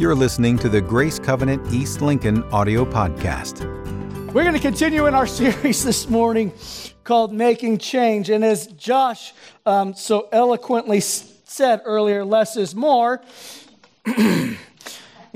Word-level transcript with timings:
You're 0.00 0.14
listening 0.14 0.56
to 0.60 0.70
the 0.70 0.80
Grace 0.80 1.18
Covenant 1.18 1.74
East 1.74 2.00
Lincoln 2.00 2.42
audio 2.44 2.86
podcast. 2.86 3.66
We're 4.32 4.44
going 4.44 4.54
to 4.54 4.58
continue 4.58 5.04
in 5.04 5.14
our 5.14 5.26
series 5.42 5.84
this 5.84 6.08
morning 6.08 6.54
called 7.04 7.34
Making 7.34 7.76
Change. 7.76 8.30
And 8.30 8.42
as 8.42 8.68
Josh 8.68 9.34
um, 9.66 9.92
so 9.92 10.26
eloquently 10.32 11.00
said 11.00 11.82
earlier, 11.84 12.24
less 12.24 12.56
is 12.56 12.74
more. 12.74 13.20
in 14.06 14.56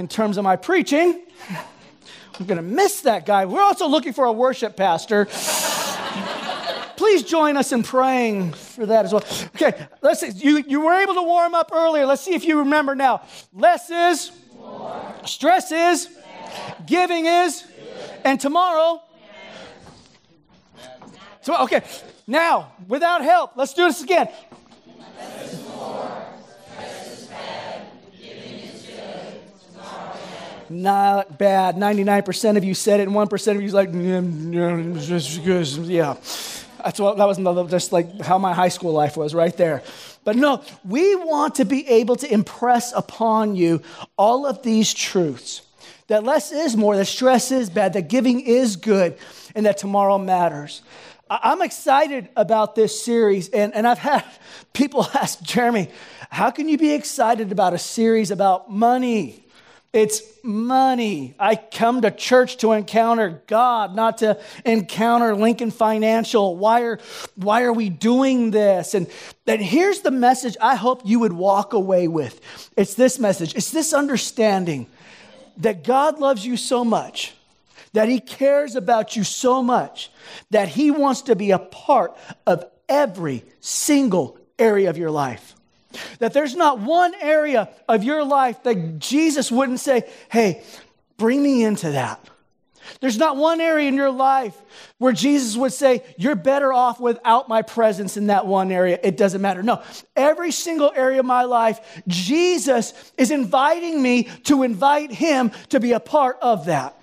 terms 0.08 0.38
of 0.38 0.44
my 0.44 0.56
preaching, 0.56 1.26
I'm 2.40 2.46
going 2.46 2.56
to 2.56 2.62
miss 2.62 3.02
that 3.02 3.26
guy. 3.26 3.44
We're 3.44 3.60
also 3.60 3.86
looking 3.86 4.14
for 4.14 4.24
a 4.24 4.32
worship 4.32 4.78
pastor. 4.78 5.26
Please 6.96 7.22
join 7.22 7.58
us 7.58 7.70
in 7.70 7.82
praying 7.82 8.54
for 8.54 8.86
that 8.86 9.04
as 9.04 9.12
well. 9.12 9.24
Okay, 9.56 9.88
let's 10.00 10.20
see. 10.20 10.30
You, 10.30 10.64
you 10.66 10.80
were 10.80 10.94
able 10.94 11.12
to 11.12 11.22
warm 11.22 11.54
up 11.54 11.70
earlier. 11.70 12.06
Let's 12.06 12.22
see 12.22 12.32
if 12.32 12.46
you 12.46 12.60
remember 12.60 12.94
now. 12.94 13.24
Less 13.52 13.90
is 13.90 14.32
Stress 15.26 15.72
is, 15.72 16.08
giving 16.86 17.26
is, 17.26 17.64
and 18.24 18.40
tomorrow. 18.40 19.02
So, 21.40 21.56
okay, 21.64 21.82
now, 22.26 22.72
without 22.88 23.22
help, 23.22 23.56
let's 23.56 23.74
do 23.74 23.84
this 23.84 24.02
again. 24.02 24.28
Not 30.70 31.38
bad. 31.38 31.76
99% 31.76 32.56
of 32.56 32.64
you 32.64 32.74
said 32.74 33.00
it, 33.00 33.08
and 33.08 33.12
1% 33.12 33.54
of 33.54 33.60
you 33.60 33.66
is 33.66 33.74
like, 33.74 33.92
mm, 33.92 34.52
mm, 34.52 35.88
yeah. 35.88 36.16
That's 36.84 37.00
what, 37.00 37.16
that 37.16 37.24
was 37.26 37.70
just 37.70 37.92
like 37.92 38.20
how 38.20 38.38
my 38.38 38.52
high 38.52 38.68
school 38.68 38.92
life 38.92 39.16
was 39.16 39.34
right 39.34 39.56
there. 39.56 39.82
But 40.22 40.36
no, 40.36 40.62
we 40.84 41.16
want 41.16 41.56
to 41.56 41.64
be 41.64 41.88
able 41.88 42.16
to 42.16 42.32
impress 42.32 42.92
upon 42.92 43.56
you 43.56 43.82
all 44.18 44.46
of 44.46 44.62
these 44.62 44.92
truths 44.92 45.62
that 46.08 46.24
less 46.24 46.52
is 46.52 46.76
more, 46.76 46.96
that 46.96 47.06
stress 47.06 47.50
is 47.50 47.70
bad, 47.70 47.94
that 47.94 48.08
giving 48.08 48.40
is 48.40 48.76
good, 48.76 49.16
and 49.54 49.66
that 49.66 49.78
tomorrow 49.78 50.18
matters. 50.18 50.82
I'm 51.30 51.62
excited 51.62 52.28
about 52.36 52.74
this 52.74 53.02
series, 53.02 53.48
and, 53.48 53.74
and 53.74 53.86
I've 53.86 53.98
had 53.98 54.24
people 54.72 55.06
ask 55.14 55.42
Jeremy, 55.42 55.88
how 56.30 56.50
can 56.50 56.68
you 56.68 56.76
be 56.76 56.92
excited 56.92 57.52
about 57.52 57.72
a 57.72 57.78
series 57.78 58.30
about 58.30 58.70
money? 58.70 59.43
It's 59.94 60.22
money. 60.42 61.36
I 61.38 61.54
come 61.54 62.02
to 62.02 62.10
church 62.10 62.56
to 62.58 62.72
encounter 62.72 63.40
God, 63.46 63.94
not 63.94 64.18
to 64.18 64.40
encounter 64.64 65.36
Lincoln 65.36 65.70
Financial. 65.70 66.56
Why 66.56 66.82
are, 66.82 66.98
why 67.36 67.62
are 67.62 67.72
we 67.72 67.90
doing 67.90 68.50
this? 68.50 68.94
And 68.94 69.06
then 69.44 69.60
here's 69.60 70.00
the 70.00 70.10
message 70.10 70.56
I 70.60 70.74
hope 70.74 71.02
you 71.04 71.20
would 71.20 71.32
walk 71.32 71.74
away 71.74 72.08
with 72.08 72.40
it's 72.76 72.94
this 72.94 73.20
message, 73.20 73.54
it's 73.54 73.70
this 73.70 73.92
understanding 73.92 74.88
that 75.58 75.84
God 75.84 76.18
loves 76.18 76.44
you 76.44 76.56
so 76.56 76.84
much, 76.84 77.32
that 77.92 78.08
He 78.08 78.18
cares 78.18 78.74
about 78.74 79.14
you 79.14 79.22
so 79.22 79.62
much, 79.62 80.10
that 80.50 80.66
He 80.66 80.90
wants 80.90 81.22
to 81.22 81.36
be 81.36 81.52
a 81.52 81.60
part 81.60 82.16
of 82.48 82.64
every 82.88 83.44
single 83.60 84.38
area 84.58 84.90
of 84.90 84.98
your 84.98 85.12
life. 85.12 85.54
That 86.18 86.32
there's 86.32 86.54
not 86.54 86.78
one 86.78 87.14
area 87.20 87.68
of 87.88 88.04
your 88.04 88.24
life 88.24 88.62
that 88.64 88.98
Jesus 88.98 89.50
wouldn't 89.50 89.80
say, 89.80 90.08
hey, 90.30 90.62
bring 91.16 91.42
me 91.42 91.64
into 91.64 91.92
that. 91.92 92.20
There's 93.00 93.18
not 93.18 93.36
one 93.36 93.60
area 93.60 93.88
in 93.88 93.94
your 93.94 94.10
life 94.10 94.60
where 94.98 95.12
Jesus 95.12 95.56
would 95.56 95.72
say, 95.72 96.02
You're 96.16 96.34
better 96.34 96.72
off 96.72 97.00
without 97.00 97.48
my 97.48 97.62
presence 97.62 98.16
in 98.16 98.28
that 98.28 98.46
one 98.46 98.70
area. 98.70 98.98
It 99.02 99.16
doesn't 99.16 99.40
matter. 99.40 99.62
No, 99.62 99.82
every 100.14 100.52
single 100.52 100.92
area 100.94 101.20
of 101.20 101.26
my 101.26 101.44
life, 101.44 102.02
Jesus 102.06 103.12
is 103.16 103.30
inviting 103.30 104.02
me 104.02 104.24
to 104.44 104.62
invite 104.62 105.10
him 105.10 105.50
to 105.70 105.80
be 105.80 105.92
a 105.92 106.00
part 106.00 106.38
of 106.42 106.66
that. 106.66 106.98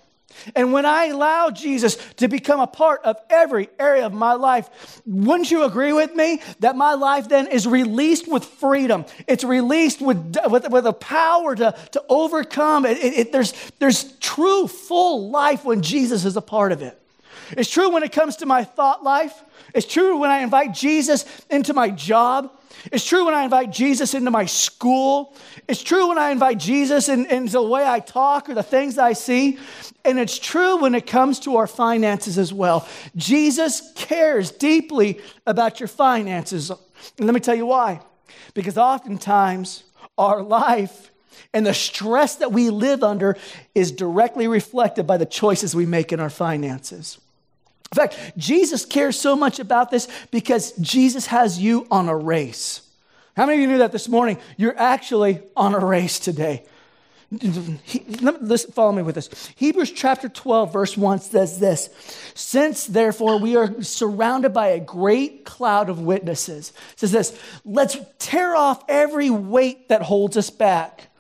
And 0.56 0.74
when 0.74 0.86
I 0.86 1.06
allow 1.06 1.50
Jesus 1.50 1.96
to 2.18 2.28
become 2.28 2.60
a 2.60 2.68
part 2.68 3.02
of 3.04 3.18
every 3.30 3.70
area 3.80 4.06
of 4.06 4.14
my 4.14 4.34
life, 4.34 5.02
wouldn't 5.06 5.52
you 5.52 5.64
agree 5.64 5.94
with 5.94 6.16
me 6.16 6.42
that 6.60 6.76
my 6.76 6.94
life 6.94 7.30
then 7.30 7.48
is 7.48 7.68
released 7.68 8.32
with 8.32 8.46
freedom? 8.46 9.06
It's 9.28 9.44
released 9.44 10.02
with, 10.02 10.38
with, 10.48 10.70
with 10.70 10.86
a 10.86 10.94
power 10.94 11.56
to, 11.56 11.76
to 11.92 12.04
overcome. 12.10 12.86
It, 12.86 12.98
it, 12.98 13.14
it, 13.14 13.32
there's, 13.32 13.54
there's 13.80 14.12
true, 14.18 14.68
full 14.68 15.30
life 15.30 15.66
when 15.66 15.82
Jesus 15.82 16.26
is 16.26 16.38
a 16.38 16.42
part 16.42 16.72
of 16.72 16.82
it. 16.82 16.98
It's 17.58 17.70
true 17.70 17.90
when 17.90 18.04
it 18.04 18.12
comes 18.12 18.38
to 18.38 18.46
my 18.46 18.64
thought 18.64 19.04
life. 19.04 19.44
It's 19.74 19.88
true 19.88 20.18
when 20.18 20.30
I 20.30 20.40
invite 20.40 20.74
Jesus 20.74 21.26
into 21.50 21.74
my 21.74 21.90
job. 21.90 22.52
It's 22.92 23.06
true 23.06 23.26
when 23.26 23.34
I 23.34 23.44
invite 23.44 23.72
Jesus 23.72 24.14
into 24.14 24.32
my 24.32 24.46
school. 24.46 25.36
It's 25.68 25.84
true 25.84 26.10
when 26.10 26.18
I 26.18 26.32
invite 26.32 26.58
Jesus 26.58 27.10
in, 27.10 27.26
into 27.28 27.54
the 27.54 27.64
way 27.64 27.88
I 27.88 28.00
talk 28.00 28.50
or 28.50 28.54
the 28.54 28.64
things 28.64 28.98
I 28.98 29.14
see. 29.14 29.60
And 30.04 30.20
it's 30.20 30.40
true 30.40 30.78
when 30.82 30.96
it 30.96 31.06
comes 31.06 31.40
to 31.42 31.58
our 31.58 31.68
finances 31.68 32.38
as 32.38 32.54
well. 32.54 32.88
Jesus 33.16 33.92
cares 33.96 34.52
deeply 34.52 35.20
about 35.46 35.80
your 35.80 35.88
finances. 35.88 36.70
And 37.18 37.28
let 37.28 37.34
me 37.34 37.40
tell 37.40 37.56
you 37.56 37.66
why. 37.66 38.02
Because 38.54 38.78
oftentimes 38.78 39.84
our 40.18 40.42
life 40.42 41.12
and 41.54 41.66
the 41.66 41.74
stress 41.74 42.36
that 42.38 42.52
we 42.52 42.70
live 42.70 43.04
under 43.04 43.38
is 43.76 43.92
directly 43.92 44.48
reflected 44.48 45.06
by 45.06 45.18
the 45.18 45.26
choices 45.26 45.76
we 45.76 45.86
make 45.86 46.12
in 46.12 46.20
our 46.20 46.30
finances. 46.30 47.20
In 47.92 47.98
fact, 47.98 48.38
Jesus 48.38 48.86
cares 48.86 49.20
so 49.20 49.36
much 49.36 49.60
about 49.60 49.92
this 49.92 50.08
because 50.32 50.72
Jesus 50.74 51.26
has 51.28 51.60
you 51.60 51.86
on 51.92 52.08
a 52.08 52.16
race. 52.16 52.82
How 53.36 53.46
many 53.46 53.58
of 53.58 53.62
you 53.62 53.68
knew 53.68 53.80
that 53.80 53.92
this 53.92 54.08
morning? 54.08 54.38
You're 54.56 54.78
actually 54.78 55.42
on 55.58 55.76
a 55.76 55.86
race 55.86 56.18
today. 56.18 56.64
Listen, 57.32 58.72
follow 58.72 58.94
me 58.94 59.02
with 59.04 59.16
this. 59.16 59.30
Hebrews 59.58 59.92
chapter 59.92 60.30
12, 60.30 60.72
verse 60.72 60.96
1 60.96 61.20
says 61.20 61.60
this 61.60 61.90
Since 62.34 62.88
therefore 62.88 63.40
we 63.40 63.58
are 63.58 63.84
surrounded 63.84 64.54
by 64.54 64.68
a 64.68 64.80
great 64.80 65.44
cloud 65.44 65.90
of 65.90 66.00
witnesses, 66.00 66.72
says 66.96 67.12
this, 67.12 67.38
let's 67.66 67.98
tear 68.20 68.56
off 68.56 68.84
every 68.88 69.30
weight 69.30 69.90
that 69.90 70.02
holds 70.02 70.38
us 70.38 70.50
back 70.50 71.11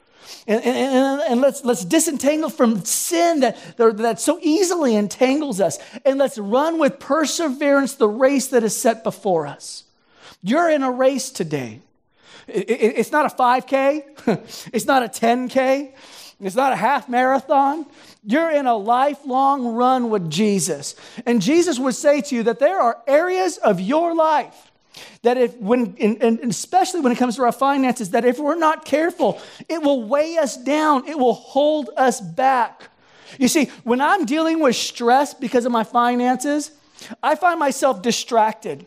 and, 0.47 0.64
and, 0.64 1.22
and, 1.22 1.42
let's, 1.42 1.64
let's 1.64 1.86
disentangle 1.86 2.50
from 2.50 2.84
sin 2.84 3.42
that, 3.42 3.58
that 3.78 4.19
so 4.19 4.40
easily 4.42 4.96
entangles 4.96 5.62
us. 5.62 5.78
And 6.06 6.18
let's 6.18 6.38
run 6.38 6.80
with 6.80 7.00
perseverance 7.00 7.96
the 7.96 8.09
race 8.09 8.47
that 8.47 8.64
is 8.64 8.75
set 8.75 9.03
before 9.03 9.47
us. 9.47 9.84
You're 10.44 10.69
in 10.69 10.84
a 10.84 10.92
race 10.92 11.30
today. 11.30 11.81
It, 12.47 12.69
it, 12.69 12.97
it's 12.97 13.12
not 13.12 13.31
a 13.31 13.36
5K, 13.36 14.69
it's 14.74 14.86
not 14.86 15.03
a 15.03 15.08
10K, 15.08 15.94
it's 16.40 16.56
not 16.56 16.74
a 16.74 16.75
half 16.75 17.08
marathon. 17.08 17.86
You're 18.24 18.52
in 18.52 18.66
a 18.66 18.75
lifelong 18.75 19.75
run 19.75 20.09
with 20.09 20.30
Jesus. 20.30 20.96
And 21.25 21.42
Jesus 21.42 21.78
would 21.78 21.96
say 21.96 22.22
to 22.22 22.36
you 22.36 22.44
that 22.44 22.59
there 22.59 22.80
are 22.80 23.02
areas 23.08 23.58
of 23.58 23.80
your 23.80 24.16
life 24.16 24.70
that 25.24 25.38
if, 25.38 25.56
when, 25.57 25.96
and 26.00 26.40
especially 26.40 27.02
when 27.02 27.12
it 27.12 27.18
comes 27.18 27.35
to 27.38 27.44
our 27.44 27.52
finances, 27.52 28.12
that 28.12 28.25
if 28.25 28.40
we're 28.40 28.56
not 28.56 28.85
careful, 28.85 29.41
it 29.69 29.81
will 29.81 30.03
weigh 30.03 30.38
us 30.38 30.57
down, 30.57 31.07
it 31.07 31.18
will 31.18 31.34
hold 31.34 31.90
us 31.97 32.19
back. 32.19 32.90
You 33.40 33.47
see, 33.47 33.66
when 33.84 34.01
I'm 34.01 34.25
dealing 34.25 34.59
with 34.59 34.75
stress 34.75 35.34
because 35.34 35.66
of 35.66 35.72
my 35.72 35.84
finances, 35.84 36.72
I 37.24 37.35
find 37.35 37.59
myself 37.59 38.01
distracted. 38.01 38.85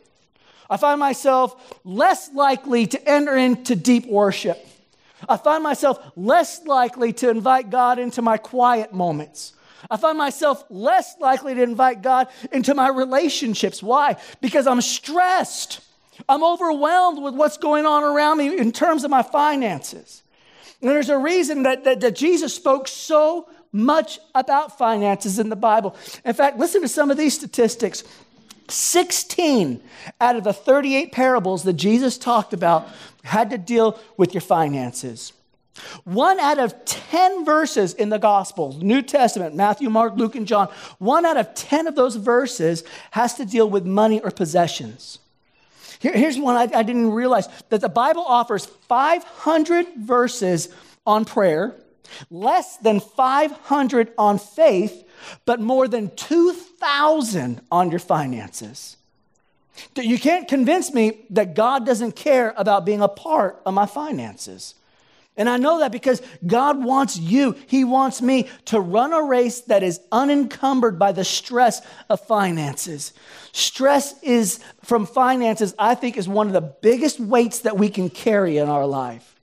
I 0.68 0.76
find 0.76 1.00
myself 1.00 1.78
less 1.84 2.32
likely 2.32 2.86
to 2.88 3.08
enter 3.08 3.36
into 3.36 3.76
deep 3.76 4.06
worship. 4.06 4.64
I 5.28 5.36
find 5.36 5.62
myself 5.62 5.98
less 6.16 6.64
likely 6.66 7.12
to 7.14 7.30
invite 7.30 7.70
God 7.70 7.98
into 7.98 8.22
my 8.22 8.36
quiet 8.36 8.92
moments. 8.92 9.52
I 9.90 9.96
find 9.96 10.16
myself 10.16 10.64
less 10.70 11.16
likely 11.20 11.54
to 11.54 11.62
invite 11.62 12.02
God 12.02 12.28
into 12.52 12.74
my 12.74 12.88
relationships. 12.88 13.82
Why? 13.82 14.16
Because 14.40 14.66
I'm 14.66 14.80
stressed. 14.80 15.80
I'm 16.28 16.44
overwhelmed 16.44 17.22
with 17.22 17.34
what's 17.34 17.56
going 17.56 17.86
on 17.86 18.04
around 18.04 18.38
me 18.38 18.58
in 18.58 18.72
terms 18.72 19.04
of 19.04 19.10
my 19.10 19.22
finances. 19.22 20.22
And 20.80 20.90
there's 20.90 21.08
a 21.08 21.18
reason 21.18 21.62
that, 21.62 21.84
that, 21.84 22.00
that, 22.00 22.14
Jesus 22.14 22.54
spoke 22.54 22.88
so 22.88 23.48
much 23.72 24.18
about 24.34 24.78
finances 24.78 25.38
in 25.38 25.48
the 25.48 25.56
Bible. 25.56 25.96
In 26.24 26.34
fact, 26.34 26.58
listen 26.58 26.82
to 26.82 26.88
some 26.88 27.10
of 27.10 27.16
these 27.16 27.34
statistics 27.34 28.04
16 28.68 29.82
out 30.20 30.36
of 30.36 30.44
the 30.44 30.52
38 30.52 31.12
parables 31.12 31.64
that 31.64 31.74
Jesus 31.74 32.16
talked 32.16 32.52
about 32.52 32.88
had 33.22 33.50
to 33.50 33.58
deal 33.58 33.98
with 34.16 34.34
your 34.34 34.40
finances. 34.40 35.32
One 36.04 36.38
out 36.38 36.58
of 36.58 36.84
10 36.84 37.44
verses 37.44 37.94
in 37.94 38.08
the 38.08 38.18
Gospels, 38.18 38.82
New 38.82 39.02
Testament, 39.02 39.54
Matthew, 39.54 39.90
Mark, 39.90 40.14
Luke, 40.16 40.36
and 40.36 40.46
John, 40.46 40.68
one 40.98 41.26
out 41.26 41.36
of 41.36 41.54
10 41.54 41.86
of 41.86 41.96
those 41.96 42.16
verses 42.16 42.84
has 43.10 43.34
to 43.34 43.44
deal 43.44 43.68
with 43.68 43.84
money 43.84 44.20
or 44.20 44.30
possessions. 44.30 45.18
Here, 46.04 46.12
here's 46.12 46.38
one 46.38 46.54
I, 46.54 46.68
I 46.80 46.82
didn't 46.82 47.12
realize 47.12 47.48
that 47.70 47.80
the 47.80 47.88
Bible 47.88 48.26
offers 48.26 48.66
500 48.66 49.86
verses 49.96 50.68
on 51.06 51.24
prayer, 51.24 51.74
less 52.30 52.76
than 52.76 53.00
500 53.00 54.12
on 54.18 54.38
faith, 54.38 55.02
but 55.46 55.60
more 55.60 55.88
than 55.88 56.14
2,000 56.14 57.62
on 57.72 57.90
your 57.90 58.00
finances. 58.00 58.98
You 59.96 60.18
can't 60.18 60.46
convince 60.46 60.92
me 60.92 61.20
that 61.30 61.54
God 61.54 61.86
doesn't 61.86 62.16
care 62.16 62.52
about 62.54 62.84
being 62.84 63.00
a 63.00 63.08
part 63.08 63.62
of 63.64 63.72
my 63.72 63.86
finances. 63.86 64.74
And 65.36 65.48
I 65.48 65.56
know 65.56 65.80
that 65.80 65.90
because 65.90 66.22
God 66.46 66.82
wants 66.84 67.18
you, 67.18 67.56
He 67.66 67.84
wants 67.84 68.22
me 68.22 68.48
to 68.66 68.80
run 68.80 69.12
a 69.12 69.22
race 69.22 69.62
that 69.62 69.82
is 69.82 70.00
unencumbered 70.12 70.98
by 70.98 71.12
the 71.12 71.24
stress 71.24 71.82
of 72.08 72.20
finances. 72.20 73.12
Stress 73.52 74.14
is 74.22 74.60
from 74.82 75.06
finances, 75.06 75.74
I 75.78 75.96
think, 75.96 76.16
is 76.16 76.28
one 76.28 76.46
of 76.46 76.52
the 76.52 76.60
biggest 76.60 77.18
weights 77.18 77.60
that 77.60 77.76
we 77.76 77.88
can 77.88 78.10
carry 78.10 78.58
in 78.58 78.68
our 78.68 78.86
life 78.86 79.33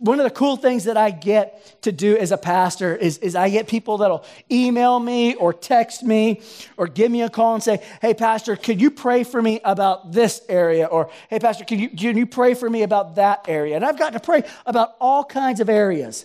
one 0.00 0.18
of 0.18 0.24
the 0.24 0.30
cool 0.30 0.56
things 0.56 0.84
that 0.84 0.96
I 0.96 1.10
get 1.10 1.82
to 1.82 1.92
do 1.92 2.16
as 2.16 2.32
a 2.32 2.38
pastor 2.38 2.96
is, 2.96 3.18
is 3.18 3.36
I 3.36 3.50
get 3.50 3.68
people 3.68 3.98
that'll 3.98 4.24
email 4.50 4.98
me 4.98 5.34
or 5.34 5.52
text 5.52 6.02
me 6.02 6.40
or 6.78 6.86
give 6.86 7.12
me 7.12 7.20
a 7.20 7.28
call 7.28 7.52
and 7.52 7.62
say, 7.62 7.86
Hey, 8.00 8.14
Pastor, 8.14 8.56
could 8.56 8.80
you 8.80 8.90
pray 8.90 9.24
for 9.24 9.42
me 9.42 9.60
about 9.62 10.12
this 10.12 10.40
area? 10.48 10.86
Or, 10.86 11.10
Hey, 11.28 11.38
Pastor, 11.38 11.64
can 11.64 11.78
you, 11.78 11.90
can 11.90 12.16
you 12.16 12.24
pray 12.24 12.54
for 12.54 12.68
me 12.68 12.82
about 12.82 13.16
that 13.16 13.44
area? 13.46 13.76
And 13.76 13.84
I've 13.84 13.98
got 13.98 14.14
to 14.14 14.20
pray 14.20 14.42
about 14.64 14.96
all 15.00 15.22
kinds 15.22 15.60
of 15.60 15.68
areas. 15.68 16.24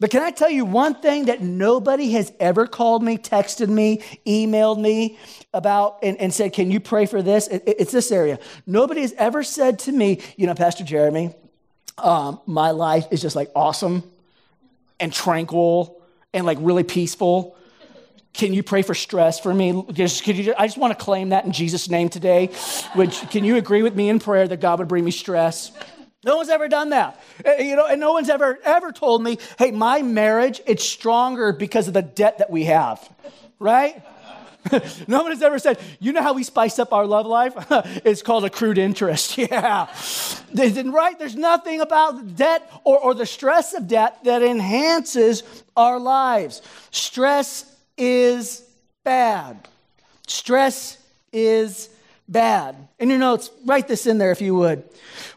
But 0.00 0.10
can 0.10 0.22
I 0.22 0.32
tell 0.32 0.50
you 0.50 0.64
one 0.64 0.96
thing 0.96 1.26
that 1.26 1.40
nobody 1.40 2.10
has 2.12 2.32
ever 2.40 2.66
called 2.66 3.04
me, 3.04 3.18
texted 3.18 3.68
me, 3.68 3.98
emailed 4.26 4.80
me 4.80 5.16
about, 5.54 6.00
and, 6.02 6.16
and 6.18 6.34
said, 6.34 6.52
Can 6.52 6.72
you 6.72 6.80
pray 6.80 7.06
for 7.06 7.22
this? 7.22 7.46
It, 7.46 7.62
it's 7.66 7.92
this 7.92 8.10
area. 8.10 8.40
Nobody 8.66 9.02
has 9.02 9.12
ever 9.12 9.44
said 9.44 9.78
to 9.80 9.92
me, 9.92 10.20
You 10.36 10.48
know, 10.48 10.56
Pastor 10.56 10.82
Jeremy, 10.82 11.36
um, 11.98 12.40
my 12.46 12.70
life 12.70 13.06
is 13.10 13.20
just 13.20 13.36
like 13.36 13.50
awesome 13.54 14.02
and 14.98 15.12
tranquil 15.12 16.00
and 16.32 16.46
like 16.46 16.58
really 16.60 16.84
peaceful. 16.84 17.56
Can 18.32 18.54
you 18.54 18.62
pray 18.62 18.82
for 18.82 18.94
stress 18.94 19.38
for 19.38 19.52
me? 19.52 19.84
Just, 19.92 20.26
you, 20.26 20.54
I 20.56 20.66
just 20.66 20.78
want 20.78 20.98
to 20.98 21.04
claim 21.04 21.30
that 21.30 21.44
in 21.44 21.52
Jesus' 21.52 21.90
name 21.90 22.08
today. 22.08 22.46
Which, 22.94 23.28
can 23.30 23.44
you 23.44 23.56
agree 23.56 23.82
with 23.82 23.94
me 23.94 24.08
in 24.08 24.20
prayer 24.20 24.48
that 24.48 24.60
God 24.60 24.78
would 24.78 24.88
bring 24.88 25.04
me 25.04 25.10
stress? 25.10 25.70
No 26.24 26.36
one's 26.36 26.48
ever 26.48 26.68
done 26.68 26.90
that. 26.90 27.20
Eh, 27.44 27.62
you 27.62 27.76
know, 27.76 27.86
and 27.86 28.00
no 28.00 28.12
one's 28.12 28.30
ever 28.30 28.58
ever 28.64 28.92
told 28.92 29.24
me, 29.24 29.38
"Hey, 29.58 29.72
my 29.72 30.02
marriage 30.02 30.60
it's 30.66 30.84
stronger 30.84 31.52
because 31.52 31.88
of 31.88 31.94
the 31.94 32.02
debt 32.02 32.38
that 32.38 32.48
we 32.48 32.64
have." 32.64 33.06
Right? 33.58 34.02
no 35.08 35.22
one 35.22 35.32
has 35.32 35.42
ever 35.42 35.58
said, 35.58 35.78
you 35.98 36.12
know 36.12 36.22
how 36.22 36.32
we 36.34 36.44
spice 36.44 36.78
up 36.78 36.92
our 36.92 37.06
love 37.06 37.26
life? 37.26 37.54
it's 38.04 38.22
called 38.22 38.44
accrued 38.44 38.78
interest. 38.78 39.38
Yeah. 39.42 39.88
Isn't 40.52 40.92
right? 40.92 41.18
There's 41.18 41.34
nothing 41.34 41.80
about 41.80 42.36
debt 42.36 42.70
or, 42.84 42.98
or 42.98 43.14
the 43.14 43.26
stress 43.26 43.74
of 43.74 43.88
debt 43.88 44.22
that 44.24 44.42
enhances 44.42 45.42
our 45.76 45.98
lives. 45.98 46.62
Stress 46.90 47.74
is 47.98 48.62
bad. 49.04 49.68
Stress 50.26 50.98
is 51.32 51.88
bad. 52.28 52.76
In 52.98 53.10
your 53.10 53.18
notes, 53.18 53.50
write 53.64 53.88
this 53.88 54.06
in 54.06 54.18
there 54.18 54.30
if 54.30 54.40
you 54.40 54.54
would. 54.54 54.84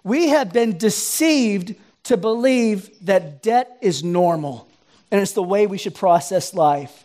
We 0.03 0.29
have 0.29 0.53
been 0.53 0.77
deceived 0.77 1.75
to 2.03 2.17
believe 2.17 2.89
that 3.05 3.41
debt 3.41 3.77
is 3.81 4.03
normal 4.03 4.69
and 5.11 5.21
it's 5.21 5.33
the 5.33 5.43
way 5.43 5.67
we 5.67 5.77
should 5.77 5.95
process 5.95 6.53
life. 6.53 7.04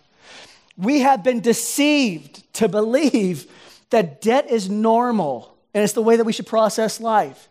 We 0.76 1.00
have 1.00 1.22
been 1.22 1.40
deceived 1.40 2.52
to 2.54 2.68
believe 2.68 3.50
that 3.90 4.20
debt 4.22 4.50
is 4.50 4.68
normal 4.68 5.56
and 5.74 5.84
it's 5.84 5.92
the 5.92 6.02
way 6.02 6.16
that 6.16 6.24
we 6.24 6.32
should 6.32 6.46
process 6.46 7.00
life. 7.00 7.48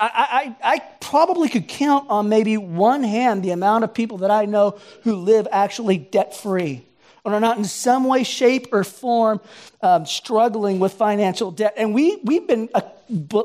I, 0.00 0.54
I, 0.62 0.74
I, 0.74 0.78
probably 1.00 1.48
could 1.48 1.66
count 1.66 2.08
on 2.08 2.28
maybe 2.28 2.56
one 2.56 3.02
hand 3.02 3.42
the 3.42 3.50
amount 3.50 3.82
of 3.82 3.92
people 3.92 4.18
that 4.18 4.30
I 4.30 4.44
know 4.44 4.78
who 5.02 5.16
live 5.16 5.48
actually 5.50 5.98
debt 5.98 6.36
free 6.36 6.84
or 7.24 7.34
are 7.34 7.40
not 7.40 7.58
in 7.58 7.64
some 7.64 8.04
way, 8.04 8.22
shape, 8.22 8.68
or 8.72 8.84
form 8.84 9.40
um, 9.82 10.06
struggling 10.06 10.78
with 10.78 10.92
financial 10.94 11.50
debt. 11.50 11.74
And 11.76 11.92
we, 11.92 12.16
we've 12.24 12.46
been 12.46 12.68
uh, 12.74 12.80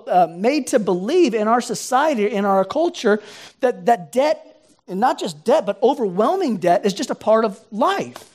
uh, 0.08 0.28
made 0.30 0.68
to 0.68 0.80
believe 0.80 1.34
in 1.34 1.48
our 1.48 1.62
society, 1.62 2.30
in 2.30 2.46
our 2.46 2.66
culture, 2.66 3.22
that, 3.60 3.86
that 3.88 4.12
debt, 4.12 4.62
and 4.88 5.00
not 5.00 5.20
just 5.20 5.44
debt, 5.44 5.66
but 5.66 5.82
overwhelming 5.82 6.58
debt, 6.58 6.86
is 6.86 6.94
just 6.94 7.10
a 7.10 7.16
part 7.16 7.46
of 7.46 7.60
life. 7.72 8.33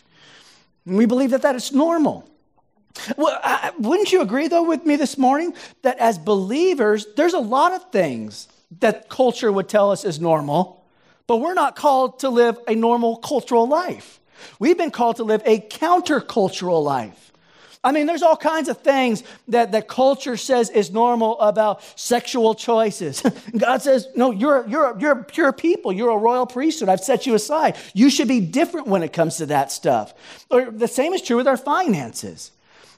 We 0.88 1.06
believe 1.06 1.30
that 1.30 1.42
that 1.42 1.54
is 1.54 1.72
normal. 1.72 2.28
Well, 3.16 3.38
I, 3.42 3.72
wouldn't 3.78 4.10
you 4.10 4.22
agree, 4.22 4.48
though, 4.48 4.64
with 4.64 4.84
me 4.84 4.96
this 4.96 5.18
morning 5.18 5.54
that 5.82 5.98
as 5.98 6.18
believers, 6.18 7.06
there's 7.16 7.34
a 7.34 7.38
lot 7.38 7.72
of 7.72 7.90
things 7.90 8.48
that 8.80 9.08
culture 9.08 9.52
would 9.52 9.68
tell 9.68 9.90
us 9.90 10.04
is 10.04 10.18
normal, 10.18 10.84
but 11.26 11.36
we're 11.36 11.54
not 11.54 11.76
called 11.76 12.20
to 12.20 12.28
live 12.28 12.58
a 12.66 12.74
normal 12.74 13.16
cultural 13.16 13.68
life. 13.68 14.20
We've 14.58 14.78
been 14.78 14.90
called 14.90 15.16
to 15.16 15.24
live 15.24 15.42
a 15.44 15.60
countercultural 15.60 16.82
life. 16.82 17.27
I 17.88 17.92
mean, 17.92 18.04
there's 18.04 18.22
all 18.22 18.36
kinds 18.36 18.68
of 18.68 18.76
things 18.82 19.22
that, 19.48 19.72
that 19.72 19.88
culture 19.88 20.36
says 20.36 20.68
is 20.68 20.90
normal 20.90 21.40
about 21.40 21.82
sexual 21.98 22.54
choices. 22.54 23.22
God 23.56 23.80
says, 23.80 24.08
no, 24.14 24.30
you're, 24.30 24.68
you're, 24.68 24.94
you're 25.00 25.20
a 25.20 25.24
pure 25.24 25.54
people. 25.54 25.90
You're 25.90 26.10
a 26.10 26.18
royal 26.18 26.44
priesthood. 26.44 26.90
I've 26.90 27.00
set 27.00 27.24
you 27.24 27.34
aside. 27.34 27.78
You 27.94 28.10
should 28.10 28.28
be 28.28 28.40
different 28.40 28.88
when 28.88 29.02
it 29.02 29.14
comes 29.14 29.38
to 29.38 29.46
that 29.46 29.72
stuff. 29.72 30.12
Or 30.50 30.70
the 30.70 30.86
same 30.86 31.14
is 31.14 31.22
true 31.22 31.38
with 31.38 31.48
our 31.48 31.56
finances. 31.56 32.50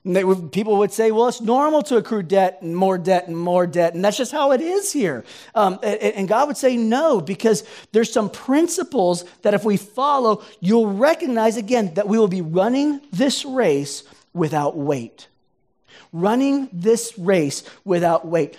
People 0.02 0.78
would 0.78 0.92
say, 0.92 1.12
well, 1.12 1.28
it's 1.28 1.40
normal 1.40 1.82
to 1.82 1.96
accrue 1.96 2.24
debt 2.24 2.58
and 2.60 2.74
more 2.74 2.98
debt 2.98 3.28
and 3.28 3.38
more 3.38 3.68
debt. 3.68 3.94
And 3.94 4.04
that's 4.04 4.16
just 4.16 4.32
how 4.32 4.50
it 4.50 4.60
is 4.60 4.92
here. 4.92 5.24
Um, 5.54 5.78
and, 5.84 6.00
and 6.00 6.28
God 6.28 6.48
would 6.48 6.56
say 6.56 6.76
no, 6.76 7.20
because 7.20 7.62
there's 7.92 8.12
some 8.12 8.28
principles 8.28 9.24
that 9.42 9.54
if 9.54 9.64
we 9.64 9.76
follow, 9.76 10.42
you'll 10.58 10.90
recognize 10.90 11.56
again 11.56 11.94
that 11.94 12.08
we 12.08 12.18
will 12.18 12.26
be 12.26 12.42
running 12.42 13.00
this 13.12 13.44
race 13.44 14.02
without 14.32 14.76
weight. 14.76 15.28
Running 16.12 16.68
this 16.72 17.18
race 17.18 17.62
without 17.84 18.26
weight. 18.26 18.56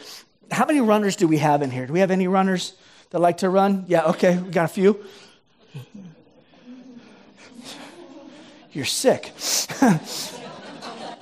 How 0.51 0.65
many 0.65 0.81
runners 0.81 1.15
do 1.15 1.27
we 1.27 1.37
have 1.37 1.61
in 1.61 1.71
here? 1.71 1.85
Do 1.85 1.93
we 1.93 1.99
have 1.99 2.11
any 2.11 2.27
runners 2.27 2.73
that 3.11 3.19
like 3.19 3.37
to 3.37 3.49
run? 3.49 3.85
Yeah, 3.87 4.03
okay, 4.05 4.37
we 4.37 4.51
got 4.51 4.65
a 4.65 4.73
few. 4.73 5.03
You're 8.71 8.85
sick. 8.85 9.33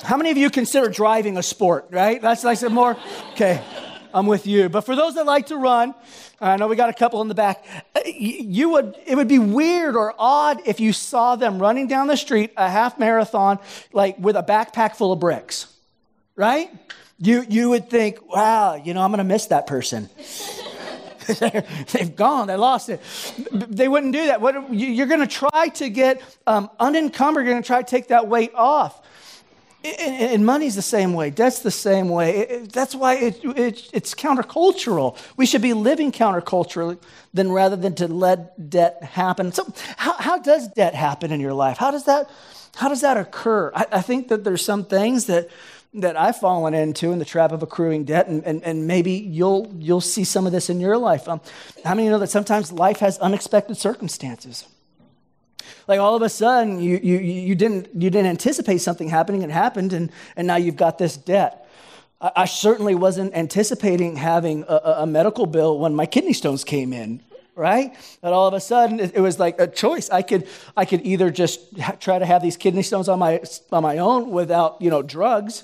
How 0.04 0.18
many 0.18 0.32
of 0.32 0.38
you 0.38 0.50
consider 0.50 0.90
driving 0.90 1.38
a 1.38 1.44
sport, 1.44 1.88
right? 1.92 2.22
That's 2.22 2.44
like 2.44 2.58
some 2.58 2.74
more. 2.74 2.98
Okay, 3.34 3.62
I'm 4.14 4.26
with 4.26 4.48
you. 4.48 4.70
But 4.70 4.82
for 4.82 4.96
those 4.96 5.16
that 5.16 5.26
like 5.26 5.48
to 5.48 5.58
run, 5.58 5.94
I 6.42 6.58
know 6.58 6.68
we 6.68 6.76
got 6.76 6.90
a 6.90 6.94
couple 6.94 7.22
in 7.22 7.28
the 7.28 7.36
back. 7.36 7.64
Uh, 7.96 8.02
you 8.06 8.70
would, 8.70 8.96
it 9.06 9.16
would 9.16 9.28
be 9.28 9.40
weird 9.40 9.96
or 9.96 10.14
odd 10.18 10.62
if 10.66 10.80
you 10.80 10.94
saw 10.94 11.36
them 11.36 11.60
running 11.60 11.88
down 11.88 12.08
the 12.08 12.18
street 12.18 12.52
a 12.58 12.70
half 12.70 12.98
marathon, 12.98 13.60
like 13.94 14.18
with 14.20 14.36
a 14.36 14.44
backpack 14.44 14.96
full 14.96 15.12
of 15.12 15.20
bricks, 15.20 15.74
right? 16.36 16.70
You, 17.18 17.46
you 17.50 17.70
would 17.70 17.90
think, 17.90 18.34
wow, 18.34 18.76
you 18.76 18.94
know, 18.94 19.02
I'm 19.02 19.12
going 19.12 19.20
to 19.20 19.24
miss 19.26 19.48
that 19.48 19.68
person. 19.68 20.10
They've 21.92 22.16
gone, 22.16 22.48
they 22.48 22.56
lost 22.56 22.90
it. 22.90 23.02
They 23.52 23.88
wouldn't 23.88 24.14
do 24.14 24.28
that. 24.28 24.42
What, 24.42 24.74
you're 24.74 25.06
going 25.06 25.20
to 25.20 25.28
try 25.28 25.68
to 25.76 25.90
get 25.90 26.22
um, 26.48 26.72
unencumbered, 26.80 27.46
you're 27.46 27.54
going 27.54 27.62
to 27.62 27.68
try 27.68 27.84
to 27.84 27.88
take 27.88 28.08
that 28.08 28.28
weight 28.28 28.52
off. 28.56 29.06
And 29.82 30.46
money's 30.46 30.76
the 30.76 30.82
same 30.82 31.14
way. 31.14 31.30
Debt's 31.30 31.60
the 31.60 31.72
same 31.72 32.10
way. 32.10 32.66
That's 32.72 32.94
why 32.94 33.16
it, 33.16 33.40
it, 33.46 33.90
it's 33.94 34.14
countercultural. 34.14 35.18
We 35.38 35.46
should 35.46 35.62
be 35.62 35.74
living 35.74 36.12
counterculturally 36.12 37.00
than 37.34 37.50
rather 37.50 37.78
than 37.78 37.96
to 37.96 38.08
let 38.10 38.70
debt 38.70 39.02
happen. 39.02 39.54
So, 39.54 39.72
how, 39.96 40.14
how 40.14 40.38
does 40.38 40.68
debt 40.70 40.96
happen 40.96 41.32
in 41.32 41.40
your 41.40 41.54
life? 41.54 41.78
How 41.78 41.92
does 41.92 42.04
that, 42.06 42.30
how 42.76 42.90
does 42.90 43.02
that 43.02 43.16
occur? 43.16 43.72
I, 43.74 43.86
I 43.94 44.02
think 44.02 44.28
that 44.28 44.44
there's 44.44 44.66
some 44.66 44.84
things 44.84 45.28
that, 45.28 45.48
that 45.94 46.18
I've 46.18 46.38
fallen 46.38 46.74
into 46.74 47.14
in 47.14 47.20
the 47.20 47.26
trap 47.26 47.54
of 47.54 47.64
accruing 47.64 48.04
debt, 48.04 48.28
and, 48.28 48.44
and, 48.44 48.62
and 48.64 48.86
maybe 48.86 49.14
you'll, 49.14 49.74
you'll 49.80 50.02
see 50.02 50.26
some 50.26 50.46
of 50.46 50.52
this 50.52 50.70
in 50.70 50.82
your 50.82 50.98
life. 50.98 51.30
Um, 51.30 51.40
how 51.86 51.96
many 51.96 52.10
know 52.10 52.20
that 52.20 52.30
sometimes 52.30 52.74
life 52.74 52.98
has 53.00 53.18
unexpected 53.20 53.78
circumstances? 53.78 54.66
Like 55.90 56.00
all 56.00 56.16
of 56.16 56.22
a 56.22 56.30
sudden, 56.30 56.80
you, 56.80 57.00
you, 57.02 57.18
you, 57.18 57.56
didn't, 57.56 57.90
you 57.96 58.12
didn't 58.12 58.28
anticipate 58.28 58.78
something 58.78 59.10
happening, 59.10 59.42
it 59.42 59.50
happened, 59.50 59.92
and, 59.92 60.12
and 60.36 60.46
now 60.46 60.56
you've 60.56 60.76
got 60.76 61.00
this 61.00 61.18
debt. 61.18 61.68
I, 62.22 62.32
I 62.36 62.46
certainly 62.46 62.94
wasn't 62.94 63.34
anticipating 63.34 64.16
having 64.16 64.66
a, 64.68 64.98
a, 64.98 65.08
medical 65.08 65.48
bill 65.48 65.80
when 65.80 65.96
my 65.96 66.06
kidney 66.06 66.34
stones 66.34 66.64
came 66.64 66.94
in, 66.94 67.24
right? 67.56 67.96
But 68.22 68.34
all 68.34 68.48
of 68.48 68.54
a 68.54 68.60
sudden, 68.60 69.00
it, 69.00 69.20
was 69.20 69.40
like 69.40 69.60
a 69.60 69.66
choice. 69.66 70.12
I 70.12 70.22
could, 70.22 70.48
I 70.78 70.86
could 70.86 71.02
either 71.08 71.32
just 71.32 71.60
try 72.00 72.20
to 72.20 72.26
have 72.26 72.44
these 72.44 72.56
kidney 72.56 72.84
stones 72.84 73.10
on 73.10 73.18
my, 73.18 73.42
on 73.72 73.82
my 73.82 73.98
own 73.98 74.30
without, 74.30 74.80
you 74.80 74.92
know, 74.92 75.02
drugs. 75.02 75.64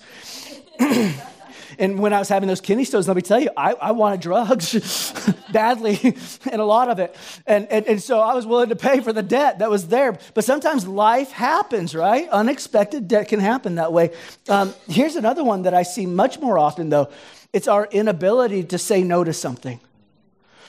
And 1.80 2.00
when 2.00 2.14
I 2.14 2.20
was 2.20 2.30
having 2.30 2.48
those 2.48 2.62
kidney 2.62 2.86
stones, 2.86 3.08
let 3.08 3.16
me 3.16 3.22
tell 3.22 3.40
you, 3.40 3.50
I, 3.56 3.74
I 3.74 3.92
wanted 3.92 4.22
drugs 4.22 5.14
badly 5.52 6.00
and 6.52 6.62
a 6.62 6.66
lot 6.66 6.90
of 6.90 7.00
it. 7.00 7.16
And, 7.46 7.68
and, 7.70 7.86
and 7.88 8.02
so 8.02 8.20
I 8.20 8.34
was 8.34 8.46
willing 8.46 8.70
to 8.70 8.76
pay 8.76 9.00
for 9.02 9.14
the 9.14 9.24
debt 9.24 9.60
that 9.60 9.70
was 9.70 9.88
there. 9.88 10.18
But 10.34 10.44
sometimes 10.46 10.88
life 10.88 11.32
happens, 11.32 11.96
right? 11.96 12.30
Unexpected 12.30 13.08
debt 13.08 13.28
can 13.28 13.40
happen 13.40 13.76
that 13.76 13.92
way. 13.94 14.12
Um, 14.50 14.74
here's 14.88 15.16
another 15.16 15.44
one 15.44 15.64
that 15.64 15.74
I 15.74 15.84
see 15.84 16.06
much 16.06 16.40
more 16.40 16.58
often, 16.58 16.90
though 16.90 17.10
it's 17.54 17.70
our 17.70 17.86
inability 17.86 18.66
to 18.66 18.78
say 18.78 19.02
no 19.02 19.24
to 19.24 19.32
something. 19.32 19.80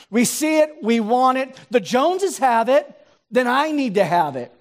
We 0.08 0.24
see 0.24 0.60
it, 0.60 0.76
we 0.82 1.00
want 1.00 1.38
it. 1.38 1.58
The 1.68 1.80
Joneses 1.80 2.38
have 2.38 2.68
it, 2.68 2.86
then 3.28 3.48
I 3.48 3.72
need 3.72 3.94
to 3.94 4.04
have 4.04 4.36
it. 4.36 4.52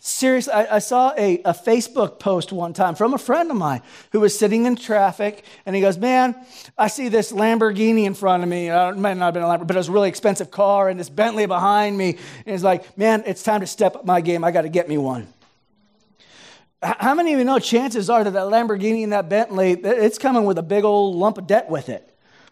Seriously, 0.00 0.52
I, 0.52 0.76
I 0.76 0.78
saw 0.78 1.12
a, 1.16 1.40
a, 1.42 1.52
Facebook 1.52 2.18
post 2.18 2.52
one 2.52 2.72
time 2.72 2.94
from 2.94 3.14
a 3.14 3.18
friend 3.18 3.50
of 3.50 3.56
mine 3.56 3.82
who 4.12 4.20
was 4.20 4.38
sitting 4.38 4.66
in 4.66 4.76
traffic, 4.76 5.44
and 5.66 5.74
he 5.74 5.82
goes, 5.82 5.98
"Man, 5.98 6.34
I 6.76 6.88
see 6.88 7.08
this 7.08 7.32
Lamborghini 7.32 8.04
in 8.04 8.14
front 8.14 8.42
of 8.42 8.48
me. 8.48 8.68
It 8.68 8.96
might 8.96 9.16
not 9.16 9.26
have 9.26 9.34
been 9.34 9.42
a 9.42 9.46
Lamborghini, 9.46 9.66
but 9.66 9.76
it 9.76 9.80
was 9.80 9.88
a 9.88 9.92
really 9.92 10.08
expensive 10.08 10.50
car, 10.50 10.88
and 10.88 10.98
this 10.98 11.08
Bentley 11.08 11.46
behind 11.46 11.96
me." 11.96 12.10
And 12.46 12.52
he's 12.54 12.64
like, 12.64 12.96
"Man, 12.98 13.22
it's 13.26 13.42
time 13.42 13.60
to 13.60 13.66
step 13.66 13.96
up 13.96 14.04
my 14.04 14.20
game. 14.20 14.44
I 14.44 14.50
got 14.50 14.62
to 14.62 14.68
get 14.68 14.88
me 14.88 14.98
one." 14.98 15.28
How 16.82 17.14
many 17.14 17.34
of 17.34 17.38
you 17.38 17.44
know 17.44 17.58
chances 17.58 18.08
are 18.08 18.24
that 18.24 18.30
that 18.30 18.46
Lamborghini 18.46 19.02
and 19.02 19.12
that 19.12 19.28
Bentley, 19.28 19.72
it's 19.72 20.16
coming 20.16 20.44
with 20.44 20.56
a 20.56 20.62
big 20.62 20.84
old 20.84 21.14
lump 21.14 21.36
of 21.36 21.46
debt 21.46 21.68
with 21.68 21.90
it? 21.90 22.06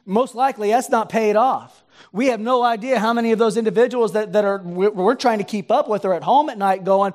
Most 0.04 0.35
likely, 0.35 0.70
that's 0.70 0.90
not 0.90 1.08
paid 1.08 1.37
off. 1.37 1.82
We 2.12 2.26
have 2.26 2.40
no 2.40 2.62
idea 2.62 2.99
how 2.99 3.12
many 3.12 3.33
of 3.33 3.38
those 3.38 3.57
individuals 3.57 4.12
that, 4.12 4.33
that 4.33 4.45
are 4.45 4.59
we're 4.59 5.14
trying 5.14 5.38
to 5.38 5.45
keep 5.45 5.71
up 5.71 5.88
with 5.88 6.05
are 6.05 6.14
at 6.14 6.23
home 6.23 6.49
at 6.49 6.59
night 6.59 6.85
going 6.85 7.12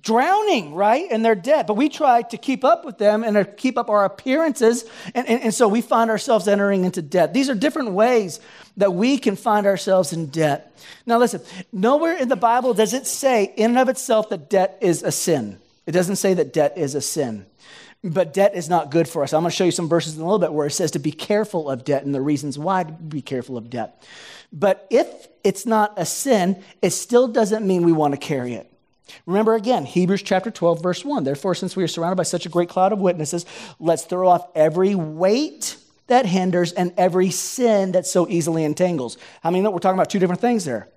drowning, 0.00 0.74
right? 0.74 1.10
In 1.10 1.22
their 1.22 1.34
debt. 1.34 1.66
But 1.66 1.74
we 1.74 1.88
try 1.88 2.22
to 2.22 2.36
keep 2.36 2.64
up 2.64 2.84
with 2.84 2.98
them 2.98 3.24
and 3.24 3.56
keep 3.56 3.76
up 3.76 3.90
our 3.90 4.04
appearances. 4.04 4.84
And, 5.14 5.28
and, 5.28 5.42
and 5.42 5.54
so 5.54 5.68
we 5.68 5.80
find 5.80 6.10
ourselves 6.10 6.48
entering 6.48 6.84
into 6.84 7.02
debt. 7.02 7.34
These 7.34 7.50
are 7.50 7.54
different 7.54 7.92
ways 7.92 8.40
that 8.76 8.92
we 8.92 9.18
can 9.18 9.36
find 9.36 9.66
ourselves 9.66 10.12
in 10.12 10.26
debt. 10.26 10.72
Now, 11.06 11.18
listen, 11.18 11.42
nowhere 11.72 12.16
in 12.16 12.28
the 12.28 12.36
Bible 12.36 12.74
does 12.74 12.94
it 12.94 13.06
say, 13.06 13.52
in 13.56 13.72
and 13.72 13.78
of 13.78 13.88
itself, 13.88 14.28
that 14.30 14.48
debt 14.50 14.78
is 14.80 15.02
a 15.02 15.12
sin. 15.12 15.58
It 15.86 15.92
doesn't 15.92 16.16
say 16.16 16.34
that 16.34 16.52
debt 16.52 16.78
is 16.78 16.94
a 16.94 17.00
sin. 17.00 17.46
But 18.04 18.34
debt 18.34 18.54
is 18.54 18.68
not 18.68 18.90
good 18.90 19.08
for 19.08 19.22
us. 19.22 19.32
I'm 19.32 19.40
going 19.40 19.50
to 19.50 19.56
show 19.56 19.64
you 19.64 19.70
some 19.70 19.88
verses 19.88 20.16
in 20.16 20.20
a 20.20 20.24
little 20.24 20.38
bit 20.38 20.52
where 20.52 20.66
it 20.66 20.72
says 20.72 20.90
to 20.90 20.98
be 20.98 21.10
careful 21.10 21.70
of 21.70 21.84
debt 21.84 22.04
and 22.04 22.14
the 22.14 22.20
reasons 22.20 22.58
why 22.58 22.84
to 22.84 22.92
be 22.92 23.22
careful 23.22 23.56
of 23.56 23.70
debt. 23.70 24.04
But 24.52 24.86
if 24.90 25.08
it's 25.42 25.64
not 25.64 25.94
a 25.96 26.04
sin, 26.04 26.62
it 26.82 26.90
still 26.90 27.28
doesn't 27.28 27.66
mean 27.66 27.82
we 27.82 27.92
want 27.92 28.12
to 28.12 28.18
carry 28.18 28.52
it. 28.52 28.70
Remember 29.24 29.54
again, 29.54 29.86
Hebrews 29.86 30.22
chapter 30.22 30.50
12, 30.50 30.82
verse 30.82 31.02
1. 31.02 31.24
Therefore, 31.24 31.54
since 31.54 31.76
we 31.76 31.82
are 31.82 31.88
surrounded 31.88 32.16
by 32.16 32.24
such 32.24 32.44
a 32.44 32.50
great 32.50 32.68
cloud 32.68 32.92
of 32.92 32.98
witnesses, 32.98 33.46
let's 33.80 34.04
throw 34.04 34.28
off 34.28 34.46
every 34.54 34.94
weight 34.94 35.78
that 36.06 36.26
hinders 36.26 36.72
and 36.72 36.92
every 36.98 37.30
sin 37.30 37.92
that 37.92 38.06
so 38.06 38.28
easily 38.28 38.64
entangles. 38.64 39.16
I 39.42 39.50
mean, 39.50 39.64
we're 39.64 39.78
talking 39.78 39.98
about 39.98 40.10
two 40.10 40.18
different 40.18 40.42
things 40.42 40.66
there. 40.66 40.88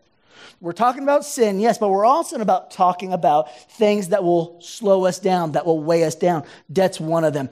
We're 0.60 0.72
talking 0.72 1.04
about 1.04 1.24
sin, 1.24 1.60
yes, 1.60 1.78
but 1.78 1.90
we're 1.90 2.06
also 2.06 2.38
about 2.38 2.72
talking 2.72 3.14
about 3.14 3.56
things 3.74 4.10
that 4.10 4.24
will 4.24 4.60
slow 4.60 5.06
us 5.06 5.20
down, 5.20 5.52
that 5.52 5.66
will 5.66 5.80
weigh 5.80 6.04
us 6.04 6.16
down. 6.16 6.46
Debt's 6.72 7.00
one 7.00 7.24
of 7.24 7.34
them. 7.34 7.50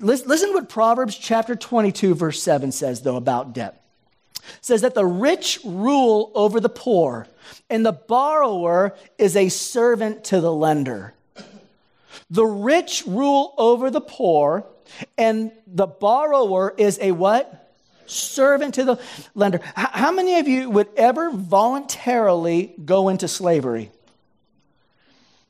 Listen 0.00 0.50
to 0.50 0.54
what 0.54 0.68
Proverbs 0.68 1.16
chapter 1.16 1.56
22, 1.56 2.14
verse 2.14 2.42
7 2.42 2.72
says, 2.72 3.00
though, 3.00 3.16
about 3.16 3.54
debt. 3.54 3.82
It 4.36 4.42
says 4.60 4.82
that 4.82 4.94
the 4.94 5.06
rich 5.06 5.60
rule 5.64 6.30
over 6.34 6.60
the 6.60 6.68
poor, 6.68 7.26
and 7.70 7.86
the 7.86 7.92
borrower 7.92 8.94
is 9.16 9.34
a 9.34 9.48
servant 9.48 10.24
to 10.24 10.40
the 10.42 10.52
lender. 10.52 11.14
The 12.30 12.44
rich 12.44 13.04
rule 13.06 13.54
over 13.56 13.90
the 13.90 14.02
poor, 14.02 14.66
and 15.16 15.52
the 15.66 15.86
borrower 15.86 16.74
is 16.76 16.98
a 17.00 17.12
what? 17.12 17.65
Servant 18.06 18.74
to 18.74 18.84
the 18.84 19.00
lender. 19.34 19.60
How 19.74 20.12
many 20.12 20.38
of 20.38 20.48
you 20.48 20.70
would 20.70 20.88
ever 20.96 21.30
voluntarily 21.30 22.74
go 22.84 23.08
into 23.08 23.28
slavery? 23.28 23.90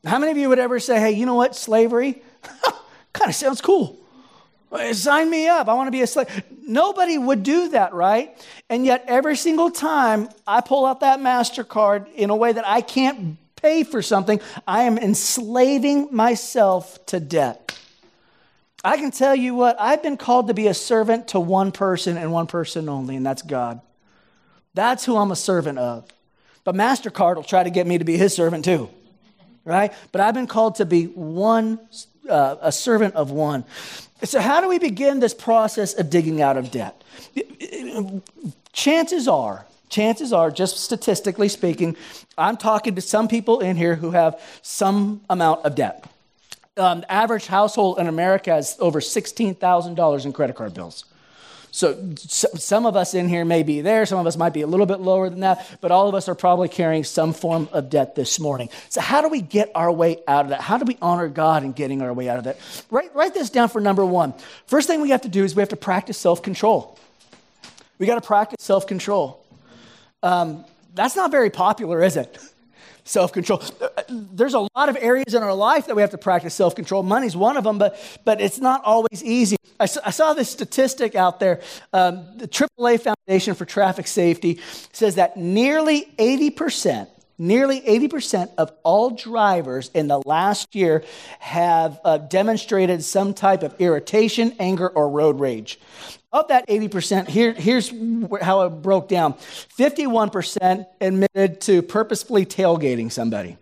How 0.05 0.19
many 0.19 0.33
of 0.33 0.39
you 0.39 0.49
would 0.49 0.59
ever 0.59 0.79
say, 0.79 1.01
hey, 1.01 1.13
you 1.13 1.27
know 1.27 1.35
what, 1.35 1.57
slavery 1.57 2.23
kind 3.13 3.29
of 3.29 3.35
sounds 3.35 3.61
cool? 3.61 3.99
Sign 4.93 5.31
me 5.31 5.49
up. 5.49 5.69
I 5.69 5.75
want 5.75 5.87
to 5.87 5.93
be 5.93 6.03
a 6.03 6.07
slave. 6.07 6.29
Nobody 6.67 7.17
would 7.19 7.43
do 7.43 7.69
that, 7.71 7.95
right? 7.95 8.37
And 8.69 8.85
yet, 8.85 9.05
every 9.07 9.37
single 9.37 9.71
time 9.71 10.29
I 10.47 10.61
pull 10.61 10.85
out 10.85 11.01
that 11.01 11.21
MasterCard 11.21 12.13
in 12.15 12.31
a 12.31 12.37
way 12.37 12.53
that 12.53 12.67
I 12.67 12.81
can't 12.81 13.39
pay 13.57 13.85
for 13.85 14.03
something, 14.03 14.41
I 14.67 14.83
am 14.83 14.99
enslaving 14.99 16.09
myself 16.11 17.05
to 17.07 17.21
debt. 17.21 17.66
I 18.85 18.97
can 18.97 19.11
tell 19.11 19.35
you 19.35 19.55
what, 19.55 19.77
I've 19.81 20.03
been 20.03 20.17
called 20.17 20.49
to 20.49 20.55
be 20.55 20.69
a 20.69 20.75
servant 20.75 21.29
to 21.29 21.41
one 21.41 21.73
person 21.73 22.17
and 22.17 22.33
one 22.33 22.47
person 22.47 22.89
only, 22.89 23.17
and 23.17 23.25
that's 23.25 23.43
God. 23.43 23.81
That's 24.75 25.05
who 25.05 25.17
I'm 25.17 25.31
a 25.31 25.37
servant 25.37 25.79
of. 25.79 26.07
But 26.63 26.75
MasterCard 26.75 27.37
will 27.37 27.43
try 27.43 27.63
to 27.63 27.71
get 27.71 27.87
me 27.87 27.99
to 27.99 28.05
be 28.05 28.17
his 28.17 28.35
servant 28.35 28.65
too, 28.65 28.91
right? 29.65 29.93
But 30.13 30.21
I've 30.21 30.35
been 30.35 30.47
called 30.47 30.77
to 30.77 30.85
be 30.85 31.07
one, 31.07 31.79
uh, 32.29 32.57
a 32.61 32.73
servant 32.73 33.15
of 33.15 33.31
one. 33.31 33.65
So, 34.25 34.41
how 34.41 34.61
do 34.61 34.69
we 34.69 34.79
begin 34.79 35.21
this 35.21 35.35
process 35.35 35.95
of 35.95 36.11
digging 36.11 36.43
out 36.43 36.57
of 36.57 36.71
debt? 36.71 37.03
Chances 38.73 39.29
are, 39.29 39.67
chances 39.89 40.33
are, 40.33 40.51
just 40.51 40.79
statistically 40.79 41.49
speaking, 41.49 41.97
I'm 42.37 42.57
talking 42.57 42.95
to 42.97 43.01
some 43.01 43.29
people 43.29 43.61
in 43.61 43.77
here 43.77 43.95
who 43.95 44.11
have 44.11 44.41
some 44.63 45.21
amount 45.31 45.65
of 45.65 45.75
debt 45.75 46.05
um, 46.77 47.01
the 47.01 47.13
average 47.13 47.47
household 47.47 47.99
in 47.99 48.07
America 48.07 48.51
has 48.51 48.77
over 48.81 49.01
$16,000 49.01 50.25
in 50.25 50.33
credit 50.33 50.57
card 50.57 50.75
bills. 50.75 51.05
So, 51.77 52.15
some 52.17 52.87
of 52.87 52.97
us 52.97 53.13
in 53.13 53.29
here 53.29 53.45
may 53.45 53.63
be 53.63 53.83
there, 53.83 54.07
some 54.07 54.19
of 54.19 54.27
us 54.27 54.39
might 54.39 54.55
be 54.55 54.63
a 54.63 54.67
little 54.67 54.87
bit 54.87 54.99
lower 54.99 55.29
than 55.29 55.41
that, 55.41 55.77
but 55.83 55.91
all 55.91 56.09
of 56.09 56.15
us 56.15 56.27
are 56.27 56.35
probably 56.35 56.71
carrying 56.71 57.05
some 57.05 57.35
form 57.35 57.69
of 57.71 57.91
debt 57.91 58.15
this 58.15 58.41
morning. 58.41 58.71
So, 58.89 59.03
how 59.03 59.21
do 59.21 59.29
we 59.29 59.43
get 59.43 59.73
our 59.75 59.93
way 59.93 60.23
out 60.27 60.47
of 60.47 60.51
that? 60.51 60.63
How 60.63 60.79
do 60.79 60.87
we 60.87 60.97
honor 61.03 61.29
God 61.29 61.65
in 61.65 61.73
getting 61.73 62.01
our 62.01 62.15
way 62.15 62.31
out 62.31 62.39
of 62.39 62.45
that? 62.45 62.57
Write, 62.91 63.15
write 63.15 63.35
this 63.35 63.51
down 63.51 63.69
for 63.69 63.83
number 63.83 64.07
one. 64.07 64.33
First 64.67 64.87
thing 64.87 65.03
we 65.03 65.11
have 65.11 65.21
to 65.23 65.29
do 65.29 65.45
is 65.45 65.55
we 65.55 65.61
have 65.61 65.69
to 65.69 65.77
practice 65.77 66.17
self 66.17 66.43
control. 66.43 66.99
We 67.99 68.07
got 68.07 68.15
to 68.15 68.27
practice 68.27 68.65
self 68.65 68.87
control. 68.87 69.45
Um, 70.23 70.65
that's 70.95 71.15
not 71.15 71.31
very 71.31 71.51
popular, 71.51 72.03
is 72.03 72.17
it? 72.17 72.39
self 73.07 73.33
control. 73.33 73.63
There's 74.09 74.55
a 74.55 74.69
lot 74.77 74.89
of 74.89 74.99
areas 75.01 75.33
in 75.33 75.43
our 75.43 75.55
life 75.55 75.87
that 75.87 75.97
we 75.97 76.03
have 76.03 76.11
to 76.11 76.19
practice 76.19 76.55
self 76.55 76.75
control. 76.75 77.03
Money's 77.03 77.37
one 77.37 77.57
of 77.57 77.65
them, 77.65 77.79
but, 77.79 77.99
but 78.25 78.41
it's 78.41 78.59
not 78.59 78.85
always 78.85 79.25
easy. 79.25 79.57
I, 79.81 79.85
I 79.85 80.11
saw 80.11 80.35
this 80.35 80.51
statistic 80.51 81.15
out 81.15 81.41
there. 81.41 81.61
Um, 81.93 82.27
the 82.37 82.49
AAA 82.49 83.01
Foundation 83.01 83.55
for 83.55 83.65
Traffic 83.65 84.07
Safety 84.07 84.61
says 84.93 85.15
that 85.15 85.37
nearly 85.37 86.09
80%. 86.19 87.09
Nearly 87.39 87.83
80% 87.83 88.51
of 88.57 88.73
all 88.83 89.11
drivers 89.11 89.91
in 89.93 90.09
the 90.09 90.23
last 90.25 90.75
year 90.75 91.05
have 91.39 92.01
uh, 92.03 92.17
demonstrated 92.17 93.05
some 93.05 93.35
type 93.35 93.63
of 93.63 93.79
irritation, 93.79 94.55
anger, 94.59 94.89
or 94.89 95.11
road 95.11 95.39
rage. 95.39 95.79
Of 96.33 96.49
that 96.49 96.67
80%, 96.67 97.29
here, 97.29 97.53
here's 97.53 97.93
how 98.41 98.63
it 98.63 98.71
broke 98.83 99.09
down. 99.09 99.35
51% 99.35 100.87
admitted 101.01 101.61
to 101.63 101.83
purposefully 101.83 102.47
tailgating 102.47 103.13
somebody, 103.13 103.59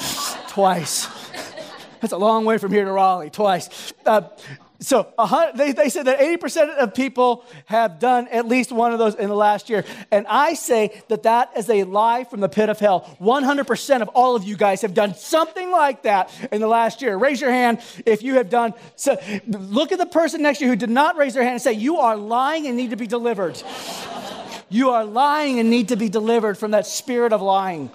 twice. 0.47 1.07
That's 2.01 2.13
a 2.13 2.17
long 2.17 2.45
way 2.45 2.57
from 2.57 2.71
here 2.71 2.85
to 2.85 2.91
Raleigh, 2.91 3.29
twice. 3.29 3.93
Uh, 4.05 4.21
so 4.81 5.13
they, 5.55 5.73
they 5.73 5.89
said 5.89 6.07
that 6.07 6.19
80% 6.19 6.77
of 6.77 6.95
people 6.95 7.45
have 7.65 7.99
done 7.99 8.27
at 8.29 8.47
least 8.47 8.71
one 8.71 8.91
of 8.91 8.97
those 8.97 9.13
in 9.13 9.29
the 9.29 9.35
last 9.35 9.69
year. 9.69 9.85
And 10.09 10.25
I 10.27 10.55
say 10.55 11.03
that 11.07 11.21
that 11.23 11.51
is 11.55 11.69
a 11.69 11.83
lie 11.83 12.23
from 12.23 12.39
the 12.39 12.49
pit 12.49 12.67
of 12.67 12.79
hell. 12.79 13.15
100% 13.21 14.01
of 14.01 14.07
all 14.09 14.35
of 14.35 14.43
you 14.43 14.57
guys 14.57 14.81
have 14.81 14.95
done 14.95 15.13
something 15.13 15.69
like 15.69 16.01
that 16.03 16.31
in 16.51 16.61
the 16.61 16.67
last 16.67 17.03
year. 17.03 17.15
Raise 17.15 17.39
your 17.39 17.51
hand 17.51 17.79
if 18.07 18.23
you 18.23 18.35
have 18.35 18.49
done. 18.49 18.73
So 18.95 19.21
look 19.47 19.91
at 19.91 19.99
the 19.99 20.07
person 20.07 20.41
next 20.41 20.57
to 20.59 20.65
you 20.65 20.71
who 20.71 20.75
did 20.75 20.89
not 20.89 21.15
raise 21.15 21.35
their 21.35 21.43
hand 21.43 21.53
and 21.53 21.61
say, 21.61 21.73
You 21.73 21.97
are 21.97 22.17
lying 22.17 22.65
and 22.65 22.75
need 22.75 22.89
to 22.89 22.97
be 22.97 23.07
delivered. 23.07 23.61
you 24.69 24.89
are 24.89 25.05
lying 25.05 25.59
and 25.59 25.69
need 25.69 25.89
to 25.89 25.95
be 25.95 26.09
delivered 26.09 26.57
from 26.57 26.71
that 26.71 26.87
spirit 26.87 27.33
of 27.33 27.41
lying. 27.41 27.91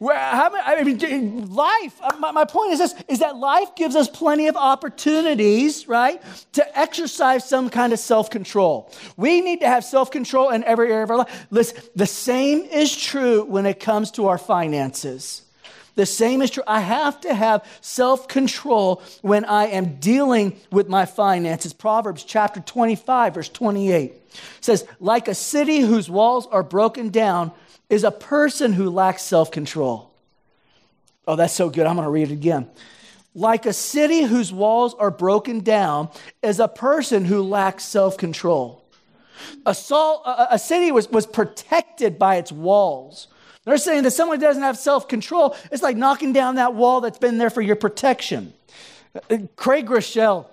I 0.00 0.82
mean, 0.82 1.54
life, 1.54 1.94
uh, 2.02 2.32
my, 2.32 2.44
point 2.44 2.72
is 2.72 2.78
this, 2.78 2.94
is 3.08 3.20
that 3.20 3.36
life 3.36 3.74
gives 3.76 3.96
us 3.96 4.08
plenty 4.08 4.48
of 4.48 4.56
opportunities, 4.56 5.88
right, 5.88 6.20
to 6.52 6.78
exercise 6.78 7.48
some 7.48 7.70
kind 7.70 7.92
of 7.92 7.98
self-control. 7.98 8.92
We 9.16 9.40
need 9.40 9.60
to 9.60 9.68
have 9.68 9.84
self-control 9.84 10.50
in 10.50 10.64
every 10.64 10.92
area 10.92 11.04
of 11.04 11.10
our 11.10 11.18
life. 11.18 11.46
Listen, 11.50 11.82
the 11.94 12.06
same 12.06 12.62
is 12.64 12.94
true 12.94 13.44
when 13.44 13.66
it 13.66 13.80
comes 13.80 14.10
to 14.12 14.26
our 14.26 14.38
finances. 14.38 15.43
The 15.96 16.06
same 16.06 16.42
is 16.42 16.50
true. 16.50 16.64
I 16.66 16.80
have 16.80 17.20
to 17.20 17.32
have 17.32 17.64
self 17.80 18.26
control 18.26 19.02
when 19.22 19.44
I 19.44 19.66
am 19.66 19.96
dealing 19.96 20.58
with 20.70 20.88
my 20.88 21.06
finances. 21.06 21.72
Proverbs 21.72 22.24
chapter 22.24 22.60
25, 22.60 23.34
verse 23.34 23.48
28 23.48 24.12
says, 24.60 24.86
Like 24.98 25.28
a 25.28 25.34
city 25.34 25.80
whose 25.80 26.10
walls 26.10 26.46
are 26.48 26.64
broken 26.64 27.10
down 27.10 27.52
is 27.88 28.02
a 28.02 28.10
person 28.10 28.72
who 28.72 28.90
lacks 28.90 29.22
self 29.22 29.50
control. 29.50 30.10
Oh, 31.26 31.36
that's 31.36 31.54
so 31.54 31.70
good. 31.70 31.86
I'm 31.86 31.94
going 31.96 32.06
to 32.06 32.10
read 32.10 32.30
it 32.30 32.32
again. 32.32 32.68
like 33.34 33.66
a 33.66 33.72
city 33.72 34.22
whose 34.22 34.52
walls 34.52 34.94
are 34.94 35.10
broken 35.10 35.60
down 35.60 36.08
is 36.42 36.60
a 36.60 36.68
person 36.68 37.24
who 37.24 37.42
lacks 37.42 37.84
self 37.84 38.16
control. 38.16 38.84
A, 39.66 39.74
a, 40.50 40.58
city 40.58 40.92
was, 40.92 41.08
was 41.10 41.26
protected 41.26 42.18
by 42.18 42.36
its 42.36 42.52
walls. 42.52 43.26
They're 43.64 43.78
saying 43.78 44.02
that 44.02 44.10
someone 44.12 44.38
doesn't 44.38 44.62
have 44.62 44.76
self 44.76 45.08
control, 45.08 45.56
it's 45.72 45.82
like 45.82 45.96
knocking 45.96 46.32
down 46.32 46.56
that 46.56 46.74
wall 46.74 47.00
that's 47.00 47.18
been 47.18 47.38
there 47.38 47.50
for 47.50 47.62
your 47.62 47.76
protection. 47.76 48.52
Craig 49.56 49.86
Groeschel 49.86 50.46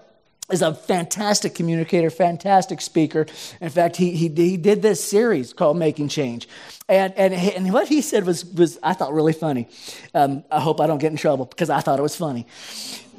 is 0.52 0.62
a 0.62 0.74
fantastic 0.74 1.56
communicator, 1.56 2.10
fantastic 2.10 2.82
speaker. 2.82 3.26
In 3.60 3.70
fact, 3.70 3.96
he, 3.96 4.12
he, 4.12 4.28
he 4.30 4.58
did 4.58 4.82
this 4.82 5.04
series 5.04 5.54
called 5.54 5.78
Making 5.78 6.10
Change. 6.10 6.48
And, 6.90 7.14
and, 7.16 7.34
and 7.34 7.74
what 7.74 7.88
he 7.88 8.02
said 8.02 8.26
was, 8.26 8.46
was 8.46 8.78
I 8.84 8.94
thought, 8.94 9.14
really 9.14 9.34
funny. 9.34 9.68
Um, 10.14 10.44
I 10.52 10.60
hope 10.60 10.82
I 10.82 10.88
don't 10.88 10.98
get 10.98 11.12
in 11.12 11.18
trouble 11.18 11.46
because 11.46 11.70
I 11.70 11.80
thought 11.80 12.00
it 12.00 12.02
was 12.02 12.16
funny. 12.16 12.46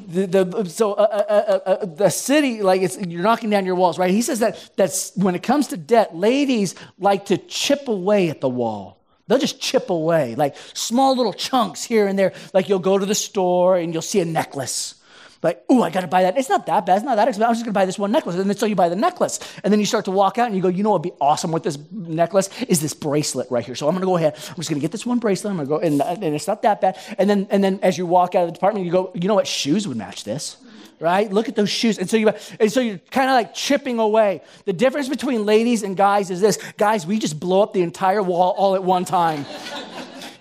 The, 0.06 0.26
the, 0.26 0.64
so 0.68 0.92
uh, 0.92 1.62
uh, 1.64 1.84
the 1.87 2.11
city, 2.11 2.62
like 2.62 2.82
it's, 2.82 2.99
you're 2.99 3.22
knocking 3.22 3.50
down 3.50 3.64
your 3.64 3.76
walls, 3.76 3.99
right? 3.99 4.11
He 4.11 4.22
says 4.22 4.40
that 4.40 4.70
that's, 4.76 5.16
when 5.16 5.34
it 5.34 5.42
comes 5.42 5.68
to 5.68 5.76
debt, 5.76 6.14
ladies 6.14 6.75
like 6.99 7.26
to 7.26 7.38
chip 7.38 7.88
away 7.88 8.28
at 8.28 8.40
the 8.40 8.49
wall. 8.49 9.01
They'll 9.32 9.40
just 9.40 9.60
chip 9.60 9.88
away, 9.88 10.34
like 10.34 10.56
small 10.74 11.16
little 11.16 11.32
chunks 11.32 11.82
here 11.82 12.06
and 12.06 12.18
there. 12.18 12.34
Like 12.52 12.68
you'll 12.68 12.78
go 12.78 12.98
to 12.98 13.06
the 13.06 13.14
store 13.14 13.78
and 13.78 13.94
you'll 13.94 14.02
see 14.02 14.20
a 14.20 14.26
necklace 14.26 14.96
like, 15.42 15.64
oh, 15.68 15.82
I 15.82 15.90
got 15.90 16.02
to 16.02 16.06
buy 16.06 16.22
that. 16.22 16.38
It's 16.38 16.48
not 16.48 16.66
that 16.66 16.86
bad. 16.86 16.96
It's 16.96 17.04
not 17.04 17.16
that 17.16 17.26
expensive. 17.26 17.48
I'm 17.48 17.54
just 17.54 17.64
to 17.64 17.72
buy 17.72 17.84
this 17.84 17.98
one 17.98 18.12
necklace. 18.12 18.36
And 18.36 18.48
then 18.48 18.56
so 18.56 18.66
you 18.66 18.76
buy 18.76 18.88
the 18.88 18.96
necklace. 18.96 19.40
And 19.64 19.72
then 19.72 19.80
you 19.80 19.86
start 19.86 20.04
to 20.04 20.12
walk 20.12 20.38
out 20.38 20.46
and 20.46 20.54
you 20.54 20.62
go, 20.62 20.68
you 20.68 20.84
know 20.84 20.90
what 20.90 21.02
would 21.02 21.10
be 21.10 21.16
awesome 21.20 21.50
with 21.50 21.64
this 21.64 21.78
necklace 21.90 22.48
is 22.68 22.80
this 22.80 22.94
bracelet 22.94 23.50
right 23.50 23.64
here. 23.64 23.74
So 23.74 23.88
I'm 23.88 23.94
to 23.98 24.06
go 24.06 24.16
ahead. 24.16 24.34
I'm 24.34 24.56
just 24.56 24.68
to 24.68 24.74
get 24.78 24.92
this 24.92 25.04
one 25.04 25.18
bracelet. 25.18 25.52
I'm 25.52 25.58
to 25.58 25.66
go, 25.66 25.78
and, 25.78 26.00
and 26.00 26.22
it's 26.22 26.46
not 26.46 26.62
that 26.62 26.80
bad. 26.80 26.96
And 27.18 27.28
then, 27.28 27.48
and 27.50 27.62
then 27.62 27.80
as 27.82 27.98
you 27.98 28.06
walk 28.06 28.34
out 28.34 28.42
of 28.42 28.48
the 28.48 28.52
department, 28.52 28.86
you 28.86 28.92
go, 28.92 29.10
you 29.14 29.26
know 29.26 29.34
what? 29.34 29.48
Shoes 29.48 29.88
would 29.88 29.96
match 29.96 30.22
this 30.24 30.56
right? 31.00 31.30
Look 31.32 31.49
at 31.49 31.56
those 31.56 31.70
shoes. 31.70 31.99
And 31.99 32.08
so 32.08 32.16
you 32.16 32.32
and 32.61 32.70
so 32.72 32.80
you're 32.80 32.99
kind 33.11 33.30
of 33.30 33.34
like 33.34 33.54
chipping 33.54 33.99
away. 33.99 34.42
The 34.64 34.72
difference 34.72 35.08
between 35.08 35.44
ladies 35.44 35.82
and 35.82 35.96
guys 35.96 36.30
is 36.30 36.40
this. 36.40 36.58
Guys, 36.76 37.06
we 37.06 37.18
just 37.18 37.38
blow 37.38 37.62
up 37.62 37.72
the 37.72 37.82
entire 37.82 38.22
wall 38.22 38.54
all 38.56 38.75
at 38.75 38.82
one 38.82 39.04
time. 39.04 39.44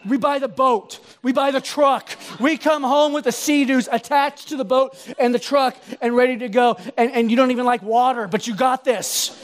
We 0.05 0.17
buy 0.17 0.39
the 0.39 0.47
boat. 0.47 0.99
We 1.21 1.31
buy 1.31 1.51
the 1.51 1.61
truck. 1.61 2.09
We 2.39 2.57
come 2.57 2.83
home 2.83 3.13
with 3.13 3.25
the 3.25 3.31
sea-doos 3.31 3.87
attached 3.91 4.49
to 4.49 4.57
the 4.57 4.65
boat 4.65 4.95
and 5.19 5.33
the 5.33 5.39
truck 5.39 5.75
and 6.01 6.15
ready 6.15 6.37
to 6.37 6.49
go. 6.49 6.77
And, 6.97 7.11
and 7.11 7.31
you 7.31 7.37
don't 7.37 7.51
even 7.51 7.65
like 7.65 7.81
water, 7.81 8.27
but 8.27 8.47
you 8.47 8.55
got 8.55 8.83
this, 8.83 9.37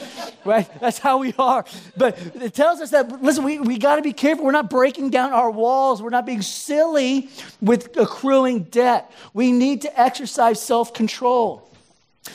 right? 0.46 0.68
That's 0.80 1.00
how 1.00 1.20
we 1.20 1.34
are. 1.38 1.66
But 1.96 2.20
it 2.36 2.54
tells 2.54 2.82
us 2.82 2.92
that, 2.92 3.22
listen, 3.22 3.44
we, 3.44 3.60
we 3.60 3.78
got 3.78 3.98
to 3.98 4.02
be 4.02 4.14
careful. 4.14 4.46
We're 4.46 4.52
not 4.52 4.70
breaking 4.70 5.12
down 5.12 5.34
our 5.34 5.52
walls. 5.52 6.02
We're 6.02 6.10
not 6.10 6.26
being 6.26 6.42
silly 6.42 7.30
with 7.62 7.96
accruing 7.98 8.64
debt. 8.64 9.12
We 9.34 9.52
need 9.52 9.84
to 9.84 10.00
exercise 10.00 10.62
self-control. 10.62 11.68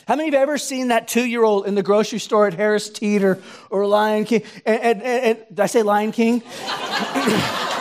How 0.09 0.17
many 0.17 0.29
of 0.29 0.35
you 0.35 0.41
ever 0.41 0.59
seen 0.59 0.89
that 0.89 1.07
two 1.07 1.25
year 1.25 1.45
old 1.45 1.67
in 1.67 1.75
the 1.75 1.83
grocery 1.83 2.19
store 2.19 2.47
at 2.47 2.55
Harris 2.55 2.89
Teeter 2.89 3.43
or 3.71 3.87
Lion 3.87 4.25
King? 4.25 4.43
And, 4.65 4.81
and, 4.81 5.03
and, 5.03 5.39
did 5.49 5.61
I 5.61 5.67
say 5.67 5.83
Lion 5.83 6.13
King? 6.13 6.43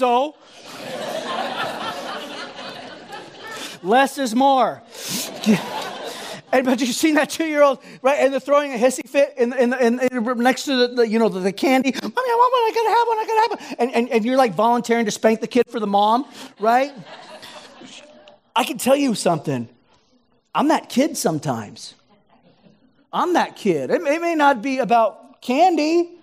so. 0.00 0.34
Less 3.82 4.18
is 4.18 4.34
more. 4.34 4.82
And, 6.52 6.66
but 6.66 6.80
you've 6.80 6.96
seen 6.96 7.14
that 7.14 7.30
two-year-old, 7.30 7.78
right? 8.02 8.18
And 8.18 8.32
they're 8.32 8.40
throwing 8.40 8.74
a 8.74 8.76
hissy 8.76 9.08
fit 9.08 9.34
in, 9.36 9.52
in, 9.52 9.72
in, 9.72 10.00
in 10.00 10.38
next 10.38 10.64
to 10.64 10.74
the, 10.74 10.88
the, 10.88 11.08
you 11.08 11.20
know, 11.20 11.28
the, 11.28 11.38
the, 11.38 11.52
candy. 11.52 11.92
Mommy, 11.92 12.12
I 12.12 12.36
want 12.36 12.52
one. 12.52 12.62
I 12.62 12.72
gotta 12.74 12.88
have 12.98 13.06
one. 13.06 13.18
I 13.18 13.26
gotta 13.28 13.40
have 13.40 13.50
one. 13.50 13.76
And, 13.78 13.94
and, 13.94 14.08
and 14.16 14.24
you're 14.24 14.36
like 14.36 14.54
volunteering 14.54 15.04
to 15.04 15.12
spank 15.12 15.40
the 15.40 15.46
kid 15.46 15.68
for 15.68 15.78
the 15.78 15.86
mom, 15.86 16.24
right? 16.58 16.92
I 18.56 18.64
can 18.64 18.78
tell 18.78 18.96
you 18.96 19.14
something. 19.14 19.68
I'm 20.52 20.66
that 20.66 20.88
kid 20.88 21.16
sometimes. 21.16 21.94
I'm 23.12 23.34
that 23.34 23.54
kid. 23.54 23.90
It, 23.90 24.02
it 24.02 24.20
may 24.20 24.34
not 24.34 24.60
be 24.60 24.78
about 24.78 25.40
candy, 25.40 26.18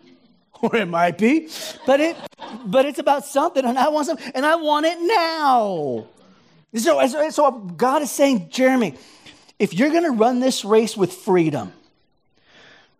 or 0.61 0.75
it 0.75 0.87
might 0.87 1.17
be, 1.17 1.49
but 1.85 1.99
it 1.99 2.17
but 2.65 2.85
it's 2.85 2.99
about 2.99 3.25
something, 3.25 3.63
and 3.63 3.77
I 3.77 3.89
want 3.89 4.07
something, 4.07 4.31
and 4.33 4.45
I 4.45 4.55
want 4.55 4.85
it 4.85 4.97
now. 4.99 6.07
So, 6.75 7.29
so 7.29 7.51
God 7.51 8.01
is 8.01 8.11
saying, 8.11 8.49
Jeremy, 8.49 8.95
if 9.57 9.73
you're 9.73 9.89
going 9.89 10.03
to 10.03 10.11
run 10.11 10.39
this 10.39 10.65
race 10.65 10.95
with 10.95 11.13
freedom, 11.13 11.73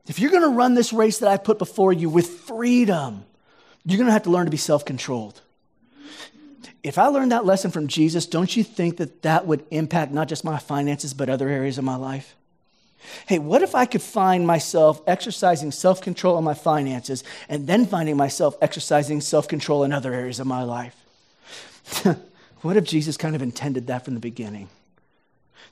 if 0.07 0.19
you're 0.19 0.31
going 0.31 0.43
to 0.43 0.49
run 0.49 0.73
this 0.73 0.93
race 0.93 1.19
that 1.19 1.29
I 1.29 1.37
put 1.37 1.59
before 1.59 1.93
you 1.93 2.09
with 2.09 2.27
freedom, 2.27 3.25
you're 3.85 3.97
going 3.97 4.07
to 4.07 4.13
have 4.13 4.23
to 4.23 4.29
learn 4.29 4.45
to 4.45 4.51
be 4.51 4.57
self-controlled. 4.57 5.41
If 6.81 6.97
I 6.97 7.07
learned 7.07 7.33
that 7.33 7.45
lesson 7.45 7.71
from 7.71 7.87
Jesus, 7.87 8.25
don't 8.25 8.55
you 8.55 8.63
think 8.63 8.97
that 8.97 9.23
that 9.23 9.45
would 9.45 9.65
impact 9.71 10.13
not 10.13 10.29
just 10.29 10.43
my 10.43 10.57
finances, 10.57 11.13
but 11.13 11.29
other 11.29 11.49
areas 11.49 11.77
of 11.77 11.83
my 11.83 11.95
life? 11.95 12.35
Hey, 13.27 13.39
what 13.39 13.61
if 13.61 13.75
I 13.75 13.85
could 13.85 14.01
find 14.01 14.45
myself 14.45 15.01
exercising 15.07 15.71
self 15.71 16.01
control 16.01 16.37
in 16.37 16.43
my 16.43 16.53
finances 16.53 17.23
and 17.47 17.67
then 17.67 17.85
finding 17.85 18.17
myself 18.17 18.57
exercising 18.61 19.21
self 19.21 19.47
control 19.47 19.83
in 19.83 19.93
other 19.93 20.13
areas 20.13 20.39
of 20.39 20.47
my 20.47 20.63
life? 20.63 20.95
what 22.61 22.77
if 22.77 22.83
Jesus 22.83 23.17
kind 23.17 23.35
of 23.35 23.41
intended 23.41 23.87
that 23.87 24.05
from 24.05 24.13
the 24.13 24.19
beginning? 24.19 24.69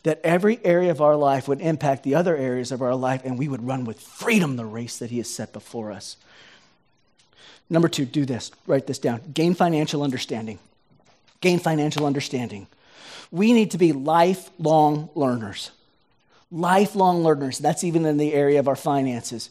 That 0.03 0.21
every 0.23 0.59
area 0.63 0.91
of 0.91 1.01
our 1.01 1.15
life 1.15 1.47
would 1.47 1.61
impact 1.61 2.03
the 2.03 2.15
other 2.15 2.35
areas 2.35 2.71
of 2.71 2.81
our 2.81 2.95
life 2.95 3.21
and 3.25 3.39
we 3.39 3.47
would 3.47 3.65
run 3.65 3.85
with 3.85 3.99
freedom 3.99 4.55
the 4.55 4.65
race 4.65 4.97
that 4.99 5.09
He 5.09 5.17
has 5.17 5.29
set 5.29 5.51
before 5.51 5.91
us. 5.91 6.17
Number 7.69 7.89
two, 7.89 8.05
do 8.05 8.25
this, 8.25 8.51
write 8.67 8.85
this 8.85 8.99
down 8.99 9.21
gain 9.33 9.55
financial 9.55 10.03
understanding. 10.03 10.59
Gain 11.41 11.59
financial 11.59 12.05
understanding. 12.05 12.67
We 13.31 13.51
need 13.51 13.71
to 13.71 13.77
be 13.77 13.91
lifelong 13.91 15.09
learners 15.15 15.71
lifelong 16.51 17.23
learners. 17.23 17.57
That's 17.59 17.83
even 17.83 18.05
in 18.05 18.17
the 18.17 18.33
area 18.33 18.59
of 18.59 18.67
our 18.67 18.75
finances. 18.75 19.49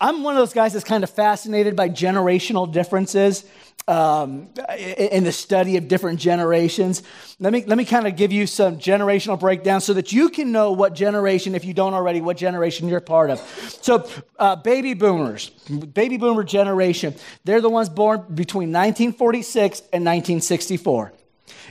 I'm 0.00 0.22
one 0.22 0.34
of 0.34 0.40
those 0.40 0.52
guys 0.52 0.72
that's 0.72 0.84
kind 0.84 1.04
of 1.04 1.10
fascinated 1.10 1.76
by 1.76 1.88
generational 1.88 2.70
differences 2.70 3.44
um, 3.88 4.48
in 4.76 5.22
the 5.22 5.32
study 5.32 5.76
of 5.76 5.86
different 5.86 6.18
generations. 6.18 7.02
Let 7.38 7.52
me, 7.52 7.64
let 7.64 7.78
me 7.78 7.84
kind 7.84 8.06
of 8.06 8.16
give 8.16 8.32
you 8.32 8.46
some 8.46 8.78
generational 8.78 9.38
breakdown 9.38 9.80
so 9.80 9.94
that 9.94 10.12
you 10.12 10.28
can 10.28 10.50
know 10.50 10.72
what 10.72 10.94
generation, 10.94 11.54
if 11.54 11.64
you 11.64 11.72
don't 11.72 11.94
already, 11.94 12.20
what 12.20 12.36
generation 12.36 12.88
you're 12.88 13.00
part 13.00 13.30
of. 13.30 13.38
So, 13.82 14.08
uh, 14.38 14.56
baby 14.56 14.94
boomers, 14.94 15.50
baby 15.50 16.16
boomer 16.16 16.42
generation, 16.42 17.14
they're 17.44 17.60
the 17.60 17.70
ones 17.70 17.88
born 17.88 18.24
between 18.34 18.72
1946 18.72 19.80
and 19.80 20.04
1964. 20.04 21.12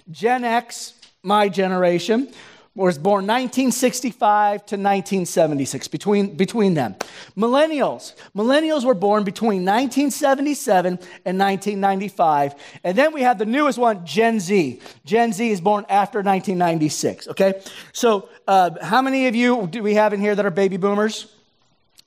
Gen 0.09 0.43
X, 0.45 0.93
my 1.21 1.49
generation, 1.49 2.31
was 2.75 2.97
born 2.97 3.25
1965 3.25 4.65
to 4.65 4.75
1976, 4.75 5.87
between, 5.87 6.35
between 6.35 6.73
them. 6.73 6.95
Millennials. 7.37 8.13
Millennials 8.35 8.83
were 8.83 8.93
born 8.93 9.23
between 9.23 9.63
1977 9.63 10.99
and 11.25 11.39
1995. 11.39 12.55
And 12.83 12.97
then 12.97 13.13
we 13.13 13.21
have 13.21 13.37
the 13.37 13.45
newest 13.45 13.77
one, 13.77 14.05
Gen 14.05 14.41
Z. 14.41 14.81
Gen 15.05 15.31
Z 15.31 15.49
is 15.49 15.61
born 15.61 15.85
after 15.87 16.19
1996, 16.19 17.29
okay? 17.29 17.61
So, 17.93 18.27
uh, 18.45 18.71
how 18.81 19.01
many 19.01 19.27
of 19.27 19.35
you 19.35 19.67
do 19.67 19.81
we 19.81 19.93
have 19.93 20.13
in 20.13 20.19
here 20.19 20.35
that 20.35 20.45
are 20.45 20.51
baby 20.51 20.75
boomers? 20.75 21.33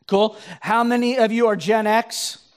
Cool. 0.07 0.37
How 0.61 0.85
many 0.85 1.19
of 1.19 1.33
you 1.33 1.47
are 1.47 1.57
Gen 1.57 1.87
X? 1.87 2.48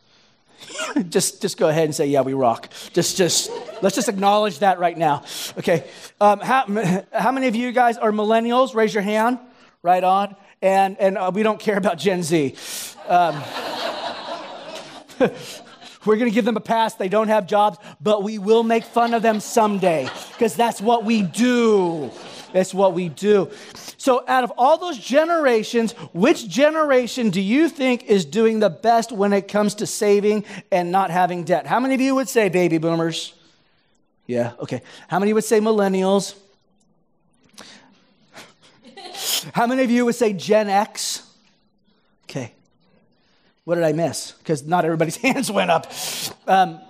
just, 1.10 1.42
just 1.42 1.58
go 1.58 1.70
ahead 1.70 1.86
and 1.86 1.96
say, 1.96 2.08
yeah, 2.08 2.22
we 2.22 2.34
rock. 2.34 2.70
Just, 2.94 3.18
just, 3.18 3.52
let's 3.82 3.96
just 3.96 4.10
acknowledge 4.10 4.60
that 4.60 4.80
right 4.80 4.98
now. 4.98 5.24
Okay. 5.58 5.90
Um, 6.20 6.40
how, 6.40 6.66
how 7.14 7.32
many 7.32 7.48
of 7.48 7.56
you 7.56 7.72
guys 7.72 7.98
are 7.98 8.12
millennials? 8.12 8.76
Raise 8.76 8.94
your 8.94 9.04
hand. 9.04 9.40
Right 9.84 10.04
on. 10.04 10.36
And, 10.62 10.98
and 11.00 11.18
uh, 11.18 11.32
we 11.34 11.42
don't 11.44 11.60
care 11.60 11.78
about 11.78 11.98
Gen 11.98 12.22
Z. 12.22 12.56
Um, 13.08 13.42
we're 16.06 16.18
going 16.18 16.30
to 16.30 16.36
give 16.36 16.46
them 16.46 16.58
a 16.58 16.62
pass. 16.62 16.96
They 16.96 17.10
don't 17.10 17.30
have 17.30 17.48
jobs, 17.48 17.78
but 18.00 18.24
we 18.24 18.38
will 18.38 18.64
make 18.64 18.84
fun 18.84 19.14
of 19.14 19.22
them 19.22 19.40
someday 19.40 20.08
because 20.34 20.56
that's 20.56 20.80
what 20.82 21.04
we 21.04 21.24
do. 21.24 22.12
That's 22.54 22.74
what 22.74 22.94
we 22.94 23.10
do. 23.10 23.50
So, 24.02 24.24
out 24.28 24.44
of 24.44 24.52
all 24.58 24.80
those 24.80 24.98
generations, 24.98 25.92
which 26.12 26.48
generation 26.48 27.30
do 27.30 27.40
you 27.40 27.70
think 27.70 28.06
is 28.06 28.26
doing 28.26 28.60
the 28.60 28.68
best 28.68 29.12
when 29.12 29.32
it 29.32 29.48
comes 29.48 29.76
to 29.76 29.86
saving 29.86 30.44
and 30.72 30.92
not 30.92 31.12
having 31.12 31.44
debt? 31.44 31.68
How 31.68 31.80
many 31.80 31.94
of 31.94 32.02
you 32.02 32.16
would 32.16 32.28
say 32.28 32.50
baby 32.50 32.80
boomers? 32.80 33.36
Yeah, 34.26 34.54
okay. 34.60 34.82
How 35.08 35.20
many 35.20 35.34
would 35.34 35.44
say 35.44 35.60
millennials? 35.60 36.34
How 39.54 39.68
many 39.68 39.84
of 39.84 39.92
you 39.92 40.06
would 40.06 40.16
say 40.16 40.34
Gen 40.34 40.68
X? 40.68 41.22
Okay. 42.24 42.54
What 43.66 43.76
did 43.76 43.84
I 43.84 43.92
miss? 43.92 44.32
Because 44.32 44.64
not 44.64 44.84
everybody's 44.84 45.18
hands 45.28 45.52
went 45.52 45.70
up. 45.70 45.94
Um, 46.48 46.82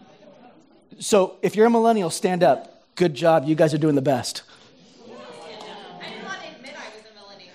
so 0.97 1.35
if 1.41 1.57
you're 1.57 1.65
a 1.65 1.69
millennial, 1.69 2.09
stand 2.09 2.41
up. 2.41 2.85
Good 2.95 3.15
job. 3.15 3.43
You 3.45 3.55
guys 3.55 3.73
are 3.73 3.77
doing 3.77 3.95
the 3.95 4.01
best. 4.01 4.43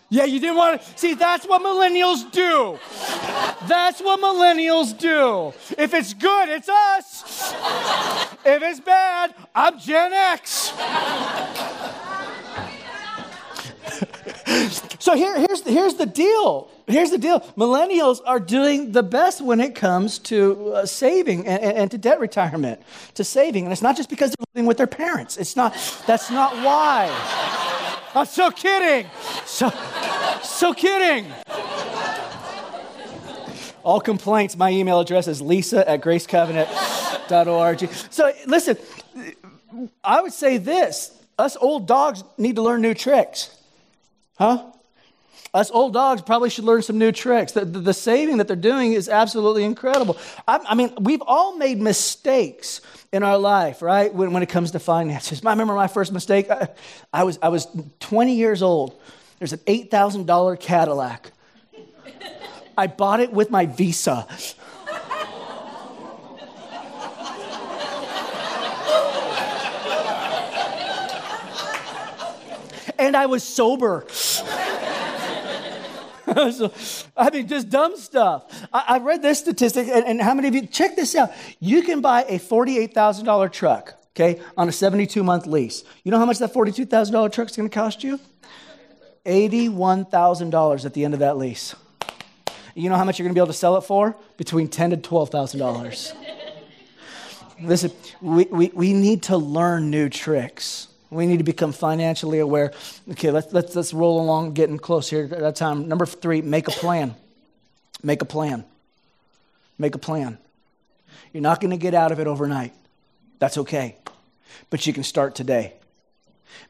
Yeah, 0.09 0.25
you 0.25 0.39
didn't 0.39 0.57
want 0.57 0.81
to. 0.81 0.99
See, 0.99 1.15
that's 1.15 1.47
what 1.47 1.63
millennials 1.63 2.31
do. 2.31 2.79
That's 3.67 4.01
what 4.01 4.21
millennials 4.21 4.97
do. 4.97 5.53
If 5.77 5.95
it's 5.95 6.15
good, 6.15 6.49
it's 6.49 6.69
us. 6.69 7.53
If 8.45 8.63
it's 8.63 8.79
bad, 8.79 9.35
I'm 9.53 9.79
Gen 9.81 10.13
X. 10.13 10.73
so 15.01 15.17
here, 15.17 15.37
here's, 15.39 15.63
here's 15.63 15.95
the 15.95 16.07
deal. 16.07 16.71
Here's 16.87 17.11
the 17.11 17.19
deal. 17.19 17.41
Millennials 17.57 18.21
are 18.25 18.39
doing 18.39 18.93
the 18.93 19.03
best 19.03 19.41
when 19.41 19.61
it 19.61 19.75
comes 19.75 20.21
to 20.21 20.73
uh, 20.73 20.87
saving 20.87 21.49
and, 21.49 21.63
and, 21.63 21.91
to 21.91 21.99
debt 21.99 22.21
retirement, 22.21 22.81
to 23.15 23.25
saving. 23.25 23.65
And 23.65 23.73
it's 23.73 23.83
not 23.83 23.97
just 23.97 24.09
because 24.09 24.31
they're 24.31 24.47
living 24.55 24.67
with 24.67 24.77
their 24.77 24.87
parents. 24.87 25.37
It's 25.37 25.57
not, 25.57 25.73
that's 26.07 26.31
not 26.31 26.55
why. 26.65 27.76
I'm 28.17 28.25
so 28.25 28.51
kidding. 28.51 29.11
So, 29.45 29.71
so 30.43 30.73
kidding. 30.73 31.31
All 33.85 34.01
complaints, 34.01 34.57
my 34.57 34.71
email 34.71 35.01
address 35.01 35.29
is 35.29 35.43
lisa 35.43 35.87
at 35.87 36.01
gracecovenant.org. 36.01 37.91
So 38.11 38.33
listen, 38.47 38.79
I 40.03 40.23
would 40.23 40.33
say 40.33 40.57
this 40.57 41.13
us 41.39 41.59
old 41.61 41.87
dogs 41.87 42.25
need 42.39 42.57
to 42.57 42.63
learn 42.63 42.81
new 42.81 42.95
tricks. 42.95 43.55
Huh? 44.39 44.65
Us 45.53 45.71
old 45.71 45.93
dogs 45.93 46.23
probably 46.23 46.49
should 46.49 46.65
learn 46.65 46.81
some 46.81 46.99
new 46.99 47.13
tricks. 47.13 47.53
The, 47.53 47.67
the, 47.67 47.81
the 47.81 47.95
saving 47.95 48.39
that 48.39 48.47
they're 48.47 48.57
doing 48.57 48.95
is 48.95 49.11
absolutely 49.11 49.65
incredible. 49.65 50.17
I, 50.49 50.59
I, 50.69 50.75
mean, 50.75 50.93
we've 51.01 51.23
all 51.27 51.57
made 51.57 51.79
mistakes 51.81 52.81
in 53.13 53.23
our 53.23 53.39
life, 53.39 53.83
right? 53.83 54.13
When, 54.13 54.33
when 54.33 54.43
it 54.43 54.49
comes 54.49 54.73
to 54.73 54.79
finances. 54.79 55.45
I 55.45 55.51
remember 55.51 55.75
my 55.75 55.89
first 55.89 56.13
mistake. 56.13 56.51
I, 56.51 56.69
I 57.13 57.25
was, 57.25 57.39
I 57.43 57.49
was 57.49 57.67
20 58.01 58.35
years 58.35 58.63
old. 58.63 59.01
There's 59.39 59.53
an 59.53 59.61
$8,000 59.61 60.61
Cadillac. 60.61 61.33
I 62.79 62.87
bought 62.87 63.21
it 63.21 63.33
with 63.33 63.51
my 63.51 63.67
visa. 63.67 64.27
and 72.99 73.17
I 73.17 73.27
was 73.27 73.43
sober. 73.43 74.05
so, 76.51 76.73
I 77.17 77.31
mean, 77.33 77.47
just 77.47 77.71
dumb 77.71 77.97
stuff. 77.97 78.56
I, 78.73 78.85
I 78.89 78.99
read 78.99 79.23
this 79.23 79.39
statistic, 79.39 79.89
and, 79.89 80.05
and, 80.05 80.21
how 80.21 80.35
many 80.35 80.49
of 80.49 80.55
you, 80.55 80.67
check 80.67 80.97
this 80.97 81.15
out. 81.15 81.33
You 81.61 81.83
can 81.83 82.01
buy 82.01 82.25
a 82.25 82.39
$48,000 82.39 83.53
truck, 83.53 83.95
okay, 84.11 84.41
on 84.57 84.69
a 84.69 84.73
72 84.73 85.23
month 85.23 85.47
lease. 85.47 85.85
You 86.05 86.11
know 86.11 86.19
how 86.19 86.25
much 86.25 86.39
that 86.39 86.53
$42,000 86.53 87.33
truck 87.33 87.51
is 87.51 87.57
going 87.57 87.69
to 87.69 87.75
cost 87.75 88.05
you? 88.05 88.21
$81,000 89.25 90.85
at 90.85 90.95
the 90.95 91.05
end 91.05 91.15
of 91.15 91.21
that 91.21 91.37
lease. 91.37 91.75
You 92.75 92.91
know 92.91 92.97
how 92.97 93.05
much 93.05 93.19
you're 93.19 93.25
going 93.25 93.35
to 93.35 93.39
be 93.39 93.41
able 93.41 93.53
to 93.53 93.59
sell 93.59 93.77
it 93.77 93.83
for? 93.83 94.15
Between 94.37 94.69
ten 94.69 94.91
to 94.91 94.97
$12,000. 94.97 96.15
Listen, 97.63 97.91
we, 98.21 98.45
we, 98.45 98.71
we 98.75 98.93
need 98.93 99.23
to 99.25 99.37
learn 99.39 99.91
new 99.91 100.11
tricks. 100.11 100.89
We 101.09 101.27
need 101.27 101.39
to 101.39 101.45
become 101.45 101.73
financially 101.73 102.39
aware. 102.39 102.73
Okay, 103.13 103.31
let's, 103.31 103.53
let's, 103.53 103.75
let's 103.75 103.95
roll 103.95 104.21
along, 104.21 104.53
getting 104.53 104.79
close 104.79 105.09
here 105.09 105.25
at 105.25 105.31
that 105.31 105.57
time. 105.57 105.89
Number 105.89 106.05
three, 106.05 106.43
make 106.43 106.69
a 106.69 106.73
plan. 106.73 107.15
Make 108.07 108.23
a 108.23 108.25
plan. 108.25 108.65
Make 109.79 109.97
a 109.97 109.99
plan. 109.99 110.39
You're 111.33 111.43
not 111.43 111.61
going 111.61 111.73
to 111.73 111.77
get 111.77 111.93
out 111.93 112.13
of 112.13 112.21
it 112.21 112.29
overnight. 112.29 112.73
That's 113.41 113.59
okay. 113.59 113.97
But 114.71 114.87
you 114.87 114.93
can 114.93 115.03
start 115.03 115.35
today. 115.35 115.73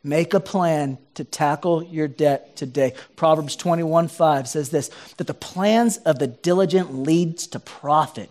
Make 0.02 0.32
a 0.32 0.40
plan 0.40 0.96
to 1.12 1.24
tackle 1.24 1.82
your 1.82 2.08
debt 2.08 2.56
today. 2.56 2.94
Proverbs 3.16 3.54
21 3.54 4.08
5 4.08 4.48
says 4.48 4.70
this 4.70 4.88
that 5.18 5.26
the 5.26 5.34
plans 5.34 5.98
of 5.98 6.18
the 6.18 6.26
diligent 6.26 6.94
leads 6.94 7.46
to 7.48 7.60
profit 7.60 8.30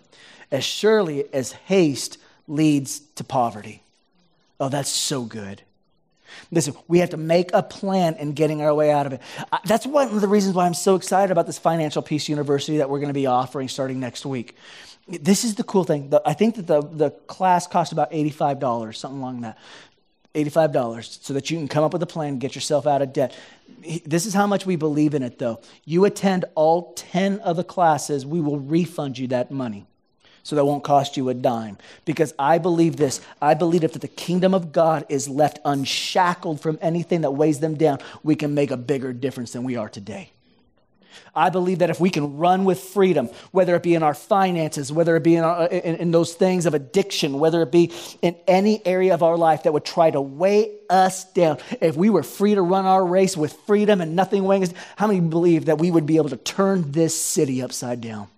as 0.50 0.64
surely 0.64 1.32
as 1.32 1.52
haste 1.52 2.18
leads 2.48 2.98
to 3.14 3.22
poverty. 3.22 3.84
Oh, 4.58 4.68
that's 4.68 4.90
so 4.90 5.22
good. 5.22 5.62
Listen, 6.50 6.74
we 6.88 6.98
have 6.98 7.10
to 7.10 7.16
make 7.16 7.50
a 7.52 7.62
plan 7.62 8.14
in 8.16 8.32
getting 8.32 8.62
our 8.62 8.74
way 8.74 8.90
out 8.90 9.06
of 9.06 9.12
it. 9.12 9.20
Uh, 9.52 9.58
that's 9.64 9.86
one 9.86 10.08
of 10.08 10.20
the 10.20 10.28
reasons 10.28 10.54
why 10.54 10.66
I'm 10.66 10.74
so 10.74 10.94
excited 10.94 11.30
about 11.30 11.46
this 11.46 11.58
Financial 11.58 12.02
Peace 12.02 12.28
University 12.28 12.78
that 12.78 12.90
we're 12.90 12.98
going 12.98 13.08
to 13.08 13.14
be 13.14 13.26
offering 13.26 13.68
starting 13.68 14.00
next 14.00 14.24
week. 14.26 14.56
This 15.08 15.44
is 15.44 15.54
the 15.54 15.64
cool 15.64 15.84
thing. 15.84 16.12
I 16.24 16.32
think 16.32 16.56
that 16.56 16.66
the, 16.66 16.80
the 16.82 17.10
class 17.10 17.66
cost 17.66 17.92
about 17.92 18.10
$85, 18.10 18.96
something 18.96 19.20
along 19.20 19.42
that. 19.42 19.58
$85 20.34 21.22
so 21.22 21.32
that 21.32 21.50
you 21.50 21.56
can 21.56 21.66
come 21.66 21.82
up 21.82 21.92
with 21.92 22.02
a 22.02 22.06
plan, 22.06 22.38
get 22.38 22.54
yourself 22.54 22.86
out 22.86 23.00
of 23.00 23.12
debt. 23.12 23.34
This 24.04 24.26
is 24.26 24.34
how 24.34 24.46
much 24.46 24.66
we 24.66 24.76
believe 24.76 25.14
in 25.14 25.22
it, 25.22 25.38
though. 25.38 25.60
You 25.84 26.04
attend 26.04 26.44
all 26.54 26.92
10 26.94 27.38
of 27.40 27.56
the 27.56 27.64
classes, 27.64 28.26
we 28.26 28.40
will 28.40 28.58
refund 28.58 29.16
you 29.16 29.28
that 29.28 29.50
money 29.50 29.86
so 30.46 30.54
that 30.54 30.64
won't 30.64 30.84
cost 30.84 31.16
you 31.16 31.28
a 31.28 31.34
dime. 31.34 31.76
Because 32.04 32.32
I 32.38 32.58
believe 32.58 32.96
this 32.96 33.20
I 33.42 33.54
believe 33.54 33.82
if 33.82 33.94
the 33.94 34.06
kingdom 34.06 34.54
of 34.54 34.70
God 34.70 35.04
is 35.08 35.28
left 35.28 35.58
unshackled 35.64 36.60
from 36.60 36.78
anything 36.80 37.22
that 37.22 37.32
weighs 37.32 37.58
them 37.58 37.74
down, 37.74 37.98
we 38.22 38.36
can 38.36 38.54
make 38.54 38.70
a 38.70 38.76
bigger 38.76 39.12
difference 39.12 39.52
than 39.52 39.64
we 39.64 39.74
are 39.74 39.88
today. 39.88 40.30
I 41.34 41.50
believe 41.50 41.80
that 41.80 41.90
if 41.90 41.98
we 41.98 42.10
can 42.10 42.36
run 42.36 42.64
with 42.64 42.78
freedom, 42.78 43.28
whether 43.50 43.74
it 43.74 43.82
be 43.82 43.96
in 43.96 44.04
our 44.04 44.14
finances, 44.14 44.92
whether 44.92 45.16
it 45.16 45.24
be 45.24 45.34
in, 45.34 45.42
our, 45.42 45.66
in, 45.66 45.96
in, 45.96 46.10
those 46.12 46.34
things 46.34 46.64
of 46.64 46.74
addiction, 46.74 47.40
whether 47.40 47.60
it 47.62 47.72
be 47.72 47.92
in 48.22 48.36
any 48.46 48.86
area 48.86 49.14
of 49.14 49.24
our 49.24 49.36
life 49.36 49.64
that 49.64 49.72
would 49.72 49.84
try 49.84 50.10
to 50.10 50.20
weigh 50.20 50.70
us 50.88 51.24
down, 51.32 51.58
if 51.80 51.96
we 51.96 52.08
were 52.08 52.22
free 52.22 52.54
to 52.54 52.62
run 52.62 52.86
our 52.86 53.04
race 53.04 53.36
with 53.36 53.52
freedom 53.66 54.00
and 54.00 54.14
nothing 54.14 54.44
weighing 54.44 54.62
us, 54.62 54.72
how 54.96 55.08
many 55.08 55.20
believe 55.20 55.64
that 55.64 55.78
we 55.78 55.90
would 55.90 56.06
be 56.06 56.18
able 56.18 56.28
to 56.28 56.36
turn 56.36 56.92
this 56.92 57.20
city 57.20 57.62
upside 57.62 58.00
down? 58.00 58.28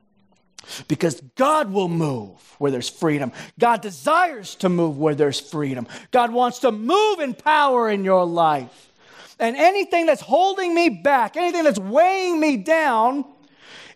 Because 0.87 1.21
God 1.37 1.73
will 1.73 1.89
move 1.89 2.39
where 2.59 2.71
there's 2.71 2.89
freedom. 2.89 3.33
God 3.59 3.81
desires 3.81 4.55
to 4.57 4.69
move 4.69 4.99
where 4.99 5.15
there's 5.15 5.41
freedom. 5.41 5.87
God 6.11 6.33
wants 6.33 6.61
to 6.61 6.73
move 6.73 7.21
in 7.21 7.35
power 7.35 7.91
in 7.91 8.05
your 8.05 8.25
life. 8.25 8.93
And 9.39 9.57
anything 9.57 10.07
that's 10.07 10.21
holding 10.21 10.75
me 10.75 10.89
back, 10.89 11.37
anything 11.37 11.65
that's 11.65 11.79
weighing 11.79 12.41
me 12.41 12.57
down, 12.57 13.25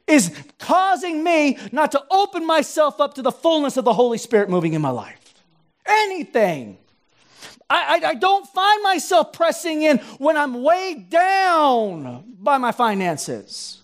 is 0.06 0.36
causing 0.58 1.22
me 1.22 1.58
not 1.70 1.92
to 1.92 2.04
open 2.10 2.46
myself 2.46 3.00
up 3.00 3.14
to 3.14 3.22
the 3.22 3.32
fullness 3.32 3.76
of 3.76 3.84
the 3.84 3.92
Holy 3.92 4.18
Spirit 4.18 4.48
moving 4.48 4.72
in 4.74 4.82
my 4.82 4.90
life. 4.90 5.18
Anything. 5.86 6.78
I, 7.68 8.00
I, 8.02 8.08
I, 8.10 8.14
don't 8.14 8.46
find 8.48 8.82
myself 8.82 9.32
pressing 9.32 9.82
in 9.82 9.98
when 10.18 10.36
I'm 10.36 10.62
weighed 10.62 11.08
down 11.08 12.24
by 12.38 12.58
my 12.58 12.70
finances. 12.70 13.81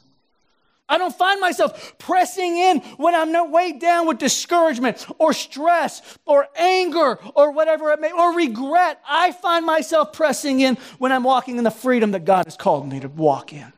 I 0.88 0.96
don't 0.96 1.14
find 1.14 1.40
myself 1.40 1.98
pressing 1.98 2.56
in 2.56 2.80
when 2.96 3.14
I'm 3.14 3.30
not 3.30 3.50
weighed 3.50 3.78
down 3.78 4.06
with 4.06 4.18
discouragement 4.18 5.06
or 5.18 5.32
stress 5.32 6.18
or 6.24 6.48
anger 6.56 7.18
or 7.34 7.50
whatever 7.50 7.90
it 7.92 8.00
may, 8.00 8.10
or 8.10 8.34
regret. 8.34 9.00
I 9.06 9.32
find 9.32 9.66
myself 9.66 10.12
pressing 10.12 10.60
in 10.60 10.76
when 10.98 11.12
I'm 11.12 11.24
walking 11.24 11.58
in 11.58 11.64
the 11.64 11.70
freedom 11.70 12.12
that 12.12 12.24
God 12.24 12.46
has 12.46 12.56
called 12.56 12.88
me 12.88 13.00
to 13.00 13.08
walk 13.08 13.52
in. 13.52 13.72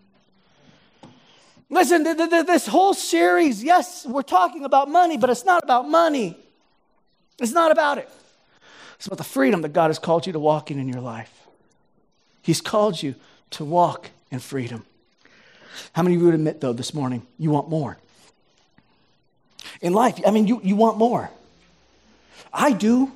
Listen, 1.69 2.05
th- 2.05 2.17
th- 2.17 2.47
this 2.47 2.67
whole 2.67 2.95
series, 2.95 3.63
yes, 3.63 4.07
we're 4.07 4.23
talking 4.23 4.65
about 4.65 4.89
money, 4.89 5.17
but 5.17 5.31
it's 5.31 5.45
not 5.45 5.63
about 5.65 5.89
money. 5.89 6.37
It's 7.41 7.53
not 7.53 7.71
about 7.73 7.99
it. 7.99 8.09
It's 8.97 9.07
about 9.07 9.19
the 9.19 9.25
freedom 9.25 9.63
that 9.63 9.73
God 9.73 9.89
has 9.89 9.99
called 9.99 10.27
you 10.27 10.33
to 10.33 10.39
walk 10.39 10.71
in 10.71 10.79
in 10.79 10.89
your 10.89 11.01
life. 11.01 11.33
He's 12.43 12.61
called 12.61 13.03
you 13.03 13.15
to 13.51 13.65
walk 13.65 14.11
in 14.31 14.41
freedom. 14.41 14.85
How 15.93 16.03
many 16.03 16.15
of 16.15 16.21
you 16.21 16.27
would 16.27 16.35
admit, 16.35 16.61
though, 16.61 16.73
this 16.73 16.95
morning, 16.95 17.27
you 17.39 17.51
want 17.51 17.69
more? 17.69 17.99
In 19.81 19.93
life, 19.93 20.21
I 20.27 20.31
mean, 20.31 20.47
you, 20.47 20.61
you 20.63 20.77
want 20.77 20.99
more. 20.99 21.31
I 22.53 22.73
do. 22.73 23.13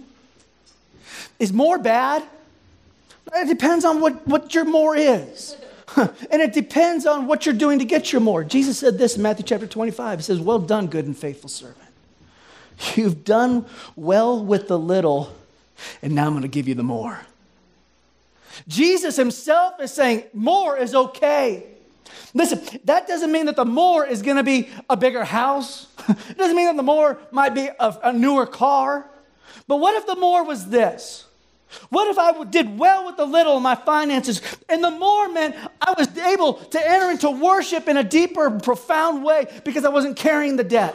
Is 1.38 1.52
more 1.52 1.78
bad? 1.78 2.22
It 3.34 3.48
depends 3.48 3.84
on 3.84 4.00
what, 4.00 4.26
what 4.26 4.54
your 4.54 4.64
more 4.64 4.96
is. 4.96 5.56
and 5.96 6.42
it 6.42 6.52
depends 6.52 7.06
on 7.06 7.26
what 7.26 7.46
you're 7.46 7.54
doing 7.54 7.78
to 7.78 7.84
get 7.84 8.12
your 8.12 8.20
more. 8.20 8.44
Jesus 8.44 8.78
said 8.78 8.98
this 8.98 9.16
in 9.16 9.22
Matthew 9.22 9.44
chapter 9.44 9.66
25. 9.66 10.18
He 10.18 10.22
says, 10.22 10.40
Well 10.40 10.58
done, 10.58 10.86
good 10.86 11.06
and 11.06 11.16
faithful 11.16 11.48
servant. 11.48 11.78
You've 12.94 13.24
done 13.24 13.66
well 13.94 14.42
with 14.42 14.68
the 14.68 14.78
little, 14.78 15.34
and 16.02 16.14
now 16.14 16.26
I'm 16.26 16.32
going 16.32 16.42
to 16.42 16.48
give 16.48 16.68
you 16.68 16.74
the 16.74 16.82
more. 16.82 17.20
Jesus 18.68 19.16
himself 19.16 19.80
is 19.80 19.92
saying, 19.92 20.24
More 20.32 20.76
is 20.76 20.94
okay. 20.94 21.66
Listen, 22.34 22.80
that 22.84 23.06
doesn't 23.06 23.30
mean 23.30 23.46
that 23.46 23.56
the 23.56 23.64
more 23.64 24.04
is 24.04 24.20
going 24.20 24.36
to 24.36 24.42
be 24.42 24.68
a 24.90 24.96
bigger 24.96 25.24
house. 25.24 25.86
it 26.08 26.36
doesn't 26.36 26.56
mean 26.56 26.66
that 26.66 26.76
the 26.76 26.82
more 26.82 27.18
might 27.30 27.54
be 27.54 27.68
a, 27.78 27.98
a 28.02 28.12
newer 28.12 28.44
car. 28.44 29.08
But 29.68 29.76
what 29.76 29.94
if 29.94 30.06
the 30.06 30.16
more 30.16 30.44
was 30.44 30.68
this? 30.68 31.26
What 31.90 32.08
if 32.08 32.18
I 32.18 32.44
did 32.44 32.78
well 32.78 33.06
with 33.06 33.16
the 33.16 33.24
little 33.24 33.56
in 33.56 33.62
my 33.62 33.74
finances? 33.74 34.42
And 34.68 34.82
the 34.82 34.90
more 34.90 35.28
meant 35.28 35.56
I 35.80 35.94
was 35.96 36.16
able 36.18 36.54
to 36.54 36.90
enter 36.90 37.10
into 37.10 37.30
worship 37.30 37.88
in 37.88 37.96
a 37.96 38.04
deeper, 38.04 38.50
profound 38.50 39.24
way 39.24 39.46
because 39.64 39.84
I 39.84 39.88
wasn't 39.88 40.16
carrying 40.16 40.56
the 40.56 40.64
debt. 40.64 40.94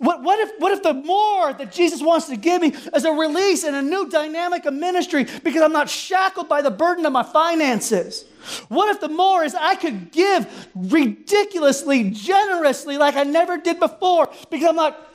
What, 0.00 0.22
what, 0.22 0.40
if, 0.40 0.58
what 0.58 0.72
if 0.72 0.82
the 0.82 0.94
more 0.94 1.52
that 1.52 1.72
Jesus 1.72 2.00
wants 2.00 2.26
to 2.28 2.36
give 2.36 2.62
me 2.62 2.68
is 2.94 3.04
a 3.04 3.12
release 3.12 3.64
and 3.64 3.76
a 3.76 3.82
new 3.82 4.08
dynamic 4.08 4.64
of 4.64 4.72
ministry 4.72 5.26
because 5.44 5.60
I'm 5.60 5.74
not 5.74 5.90
shackled 5.90 6.48
by 6.48 6.62
the 6.62 6.70
burden 6.70 7.04
of 7.04 7.12
my 7.12 7.22
finances? 7.22 8.24
What 8.68 8.88
if 8.88 9.02
the 9.02 9.10
more 9.10 9.44
is 9.44 9.54
I 9.54 9.74
could 9.74 10.10
give 10.10 10.68
ridiculously, 10.74 12.12
generously, 12.12 12.96
like 12.96 13.14
I 13.14 13.24
never 13.24 13.58
did 13.58 13.78
before 13.78 14.30
because 14.50 14.70
I'm 14.70 14.76
not 14.76 15.06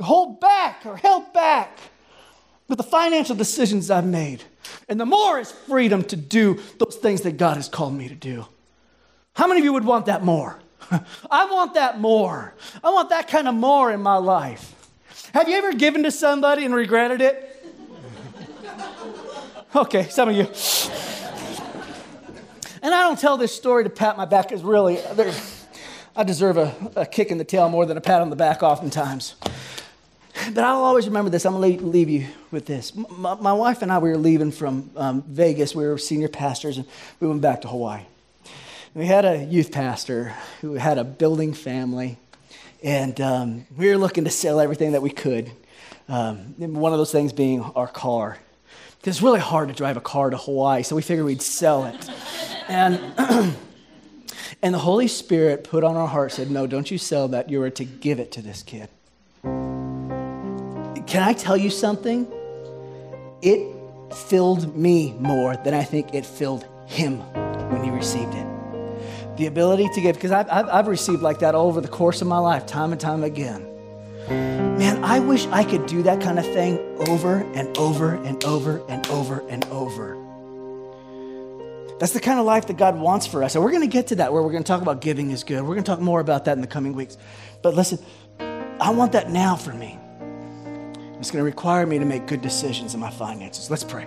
hold 0.00 0.40
back 0.40 0.86
or 0.86 0.96
held 0.96 1.32
back 1.32 1.76
with 2.68 2.78
the 2.78 2.84
financial 2.84 3.34
decisions 3.34 3.90
I've 3.90 4.06
made? 4.06 4.44
And 4.88 5.00
the 5.00 5.06
more 5.06 5.40
is 5.40 5.50
freedom 5.50 6.04
to 6.04 6.14
do 6.14 6.60
those 6.78 6.94
things 6.94 7.22
that 7.22 7.36
God 7.36 7.56
has 7.56 7.68
called 7.68 7.94
me 7.94 8.06
to 8.06 8.14
do. 8.14 8.46
How 9.32 9.48
many 9.48 9.58
of 9.58 9.64
you 9.64 9.72
would 9.72 9.84
want 9.84 10.06
that 10.06 10.22
more? 10.22 10.60
I 11.30 11.46
want 11.46 11.74
that 11.74 12.00
more. 12.00 12.54
I 12.82 12.90
want 12.90 13.10
that 13.10 13.28
kind 13.28 13.48
of 13.48 13.54
more 13.54 13.92
in 13.92 14.00
my 14.00 14.16
life. 14.16 14.74
Have 15.32 15.48
you 15.48 15.56
ever 15.56 15.72
given 15.72 16.02
to 16.02 16.10
somebody 16.10 16.64
and 16.64 16.74
regretted 16.74 17.20
it? 17.20 17.46
Okay, 19.72 20.08
some 20.08 20.28
of 20.28 20.34
you. 20.34 20.48
And 22.82 22.92
I 22.92 23.02
don't 23.02 23.16
tell 23.20 23.36
this 23.36 23.54
story 23.54 23.84
to 23.84 23.90
pat 23.90 24.16
my 24.16 24.24
back, 24.24 24.48
because 24.48 24.64
really, 24.64 24.98
I 26.16 26.24
deserve 26.24 26.56
a, 26.56 26.74
a, 26.96 27.06
kick 27.06 27.30
in 27.30 27.38
the 27.38 27.44
tail 27.44 27.68
more 27.68 27.86
than 27.86 27.96
a 27.96 28.00
pat 28.00 28.20
on 28.20 28.30
the 28.30 28.36
back 28.36 28.64
oftentimes. 28.64 29.36
But 30.52 30.64
I'll 30.64 30.82
always 30.82 31.06
remember 31.06 31.30
this. 31.30 31.46
I'm 31.46 31.52
going 31.52 31.78
to 31.78 31.84
leave 31.86 32.08
you 32.08 32.26
with 32.50 32.66
this. 32.66 32.92
My, 32.96 33.34
my, 33.34 33.52
wife 33.52 33.82
and 33.82 33.92
I, 33.92 33.98
we 33.98 34.08
were 34.08 34.16
leaving 34.16 34.50
from 34.50 34.90
um, 34.96 35.22
Vegas. 35.22 35.72
We 35.72 35.86
were 35.86 35.98
senior 35.98 36.28
pastors, 36.28 36.76
and 36.76 36.86
we 37.20 37.28
went 37.28 37.40
back 37.40 37.60
to 37.60 37.68
Hawaii. 37.68 38.02
We 38.92 39.06
had 39.06 39.24
a 39.24 39.44
youth 39.44 39.70
pastor 39.70 40.34
who 40.62 40.74
had 40.74 40.98
a 40.98 41.04
building 41.04 41.52
family, 41.52 42.18
and 42.82 43.20
um, 43.20 43.66
we 43.76 43.88
were 43.88 43.96
looking 43.96 44.24
to 44.24 44.30
sell 44.30 44.58
everything 44.58 44.92
that 44.92 45.02
we 45.02 45.10
could. 45.10 45.52
Um, 46.08 46.56
one 46.58 46.90
of 46.90 46.98
those 46.98 47.12
things 47.12 47.32
being 47.32 47.60
our 47.62 47.86
car. 47.86 48.38
It's 49.04 49.22
really 49.22 49.38
hard 49.38 49.68
to 49.68 49.74
drive 49.74 49.96
a 49.96 50.00
car 50.00 50.30
to 50.30 50.36
Hawaii, 50.36 50.82
so 50.82 50.96
we 50.96 51.02
figured 51.02 51.24
we'd 51.24 51.40
sell 51.40 51.86
it. 51.86 52.10
and, 52.66 53.00
and 54.60 54.74
the 54.74 54.78
Holy 54.78 55.06
Spirit 55.06 55.62
put 55.62 55.84
on 55.84 55.96
our 55.96 56.08
heart, 56.08 56.32
said, 56.32 56.50
No, 56.50 56.66
don't 56.66 56.90
you 56.90 56.98
sell 56.98 57.28
that. 57.28 57.48
You 57.48 57.62
are 57.62 57.70
to 57.70 57.84
give 57.84 58.18
it 58.18 58.32
to 58.32 58.42
this 58.42 58.64
kid. 58.64 58.88
Can 59.44 61.22
I 61.22 61.32
tell 61.32 61.56
you 61.56 61.70
something? 61.70 62.26
It 63.40 63.72
filled 64.12 64.76
me 64.76 65.12
more 65.20 65.56
than 65.58 65.74
I 65.74 65.84
think 65.84 66.12
it 66.12 66.26
filled 66.26 66.66
him 66.88 67.20
when 67.70 67.84
he 67.84 67.90
received 67.90 68.34
it 68.34 68.59
the 69.40 69.46
ability 69.46 69.88
to 69.88 70.02
give, 70.02 70.16
because 70.16 70.32
I've, 70.32 70.48
I've, 70.50 70.68
I've, 70.68 70.86
received 70.86 71.22
like 71.22 71.38
that 71.38 71.54
over 71.54 71.80
the 71.80 71.88
course 71.88 72.20
of 72.20 72.28
my 72.28 72.36
life, 72.36 72.66
time 72.66 72.92
and 72.92 73.00
time 73.00 73.24
again. 73.24 73.66
Man, 74.28 75.02
I 75.02 75.18
wish 75.18 75.46
I 75.46 75.64
could 75.64 75.86
do 75.86 76.02
that 76.02 76.20
kind 76.20 76.38
of 76.38 76.44
thing 76.44 76.78
over 77.08 77.38
and 77.54 77.74
over 77.78 78.16
and 78.16 78.44
over 78.44 78.84
and 78.86 79.06
over 79.06 79.40
and 79.48 79.64
over. 79.66 80.18
That's 81.98 82.12
the 82.12 82.20
kind 82.20 82.38
of 82.38 82.44
life 82.44 82.66
that 82.66 82.76
God 82.76 83.00
wants 83.00 83.26
for 83.26 83.42
us. 83.42 83.54
And 83.54 83.64
we're 83.64 83.70
going 83.70 83.82
to 83.82 83.92
get 83.92 84.08
to 84.08 84.16
that 84.16 84.30
where 84.30 84.42
we're 84.42 84.52
going 84.52 84.62
to 84.62 84.68
talk 84.68 84.82
about 84.82 85.00
giving 85.00 85.30
is 85.30 85.42
good. 85.42 85.62
We're 85.62 85.74
going 85.74 85.84
to 85.84 85.90
talk 85.90 86.00
more 86.00 86.20
about 86.20 86.44
that 86.44 86.52
in 86.52 86.60
the 86.60 86.66
coming 86.66 86.92
weeks. 86.92 87.16
But 87.62 87.74
listen, 87.74 87.98
I 88.38 88.90
want 88.90 89.12
that 89.12 89.30
now 89.30 89.56
for 89.56 89.72
me. 89.72 89.98
It's 91.18 91.30
going 91.30 91.40
to 91.40 91.44
require 91.44 91.86
me 91.86 91.98
to 91.98 92.04
make 92.04 92.26
good 92.26 92.42
decisions 92.42 92.92
in 92.92 93.00
my 93.00 93.10
finances. 93.10 93.70
Let's 93.70 93.84
pray. 93.84 94.06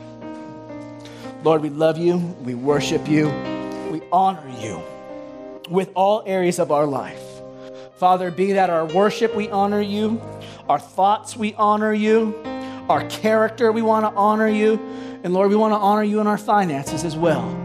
Lord, 1.44 1.64
we 1.64 1.70
love 1.70 1.98
you. 1.98 2.18
We 2.44 2.54
worship 2.54 3.08
you. 3.08 3.30
We 3.92 4.02
honor 4.12 4.48
you 4.60 4.84
with 5.74 5.90
all 5.96 6.22
areas 6.28 6.60
of 6.60 6.72
our 6.72 6.86
life. 6.86 7.22
Father, 7.96 8.30
be 8.30 8.54
that 8.54 8.70
our 8.70 8.86
worship, 8.86 9.36
we 9.36 9.50
honor 9.50 9.82
you, 9.82 10.22
our 10.70 10.80
thoughts, 10.80 11.36
we 11.36 11.56
honor 11.56 11.92
you, 11.92 12.36
our 12.90 13.04
character, 13.10 13.72
we 13.72 13.82
want 13.82 14.06
to 14.06 14.16
honor 14.16 14.48
you, 14.48 14.74
and 15.24 15.34
Lord, 15.34 15.50
we 15.50 15.56
want 15.56 15.74
to 15.74 15.78
honor 15.78 16.04
you 16.04 16.20
in 16.20 16.28
our 16.28 16.38
finances 16.38 17.04
as 17.04 17.18
well. 17.18 17.60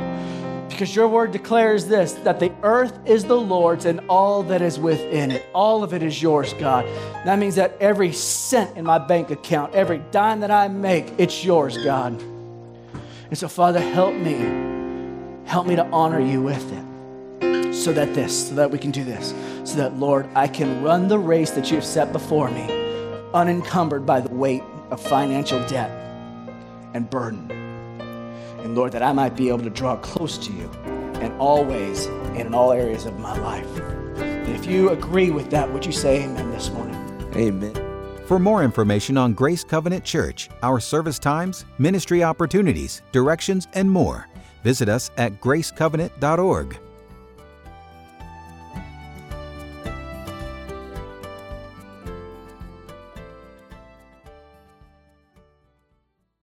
Because 0.71 0.95
your 0.95 1.09
word 1.09 1.33
declares 1.33 1.87
this 1.87 2.13
that 2.25 2.41
the 2.41 2.53
earth 2.63 2.99
is 3.05 3.25
the 3.25 3.37
Lord's 3.37 3.85
and 3.85 4.01
all 4.09 4.43
that 4.45 4.63
is 4.63 4.79
within 4.79 5.31
it. 5.31 5.45
All 5.53 5.83
of 5.83 5.93
it 5.93 6.03
is 6.03 6.23
yours, 6.23 6.55
God. 6.55 6.87
That 7.27 7.39
means 7.39 7.57
that 7.57 7.77
every 7.79 8.13
cent 8.13 8.77
in 8.77 8.85
my 8.85 8.99
bank 8.99 9.31
account, 9.31 9.75
every 9.75 9.99
dime 10.13 10.41
that 10.41 10.51
I 10.51 10.69
make, 10.69 11.13
it's 11.19 11.45
yours, 11.45 11.77
God. 11.77 12.13
And 13.29 13.37
so, 13.37 13.49
Father, 13.49 13.81
help 13.81 14.15
me. 14.15 14.37
Help 15.47 15.67
me 15.67 15.77
to 15.77 15.85
honor 15.87 16.21
you 16.21 16.43
with 16.43 16.73
it 16.73 16.88
so 17.83 17.93
that 17.93 18.15
this, 18.15 18.49
so 18.49 18.55
that 18.55 18.71
we 18.71 18.79
can 18.79 18.91
do 18.91 19.05
this, 19.05 19.35
so 19.65 19.77
that, 19.77 19.97
Lord, 19.97 20.29
I 20.35 20.49
can 20.49 20.83
run 20.83 21.09
the 21.09 21.19
race 21.19 21.51
that 21.53 21.71
you 21.71 21.77
have 21.77 21.85
set 21.85 22.13
before 22.13 22.51
me, 22.51 22.67
unencumbered 23.35 24.05
by 24.05 24.21
the 24.21 24.35
weight 24.35 24.63
of 24.91 25.01
financial 25.01 25.65
debt 25.69 25.91
and 26.95 27.09
burden. 27.09 27.51
And 28.61 28.75
Lord, 28.75 28.93
that 28.93 29.03
I 29.03 29.13
might 29.13 29.37
be 29.37 29.49
able 29.49 29.63
to 29.63 29.71
draw 29.71 29.97
close 29.97 30.37
to 30.39 30.53
you 30.53 30.71
in 31.21 31.33
all 31.39 31.65
ways 31.65 32.07
and 32.07 32.41
in 32.41 32.55
all 32.55 32.73
areas 32.73 33.07
of 33.07 33.19
my 33.19 33.39
life. 33.39 33.79
And 34.19 34.55
if 34.57 34.67
you 34.67 34.91
agree 34.91 35.31
with 35.31 35.51
that, 35.51 35.73
would 35.73 35.87
you 35.87 35.93
say 35.93 36.25
amen 36.25 36.51
this 36.51 36.71
morning? 36.71 36.97
Amen. 37.35 37.75
For 38.27 38.39
more 38.39 38.63
information 38.63 39.17
on 39.17 39.33
Grace 39.33 39.65
Covenant 39.65 40.05
Church, 40.05 40.51
our 40.63 40.81
service 40.81 41.19
times, 41.19 41.65
ministry 41.79 42.23
opportunities, 42.23 43.03
directions, 43.13 43.69
and 43.73 43.91
more, 43.91 44.29
visit 44.65 44.89
us 44.89 45.11
at 45.17 45.41
gracecovenant.org. 45.41 46.79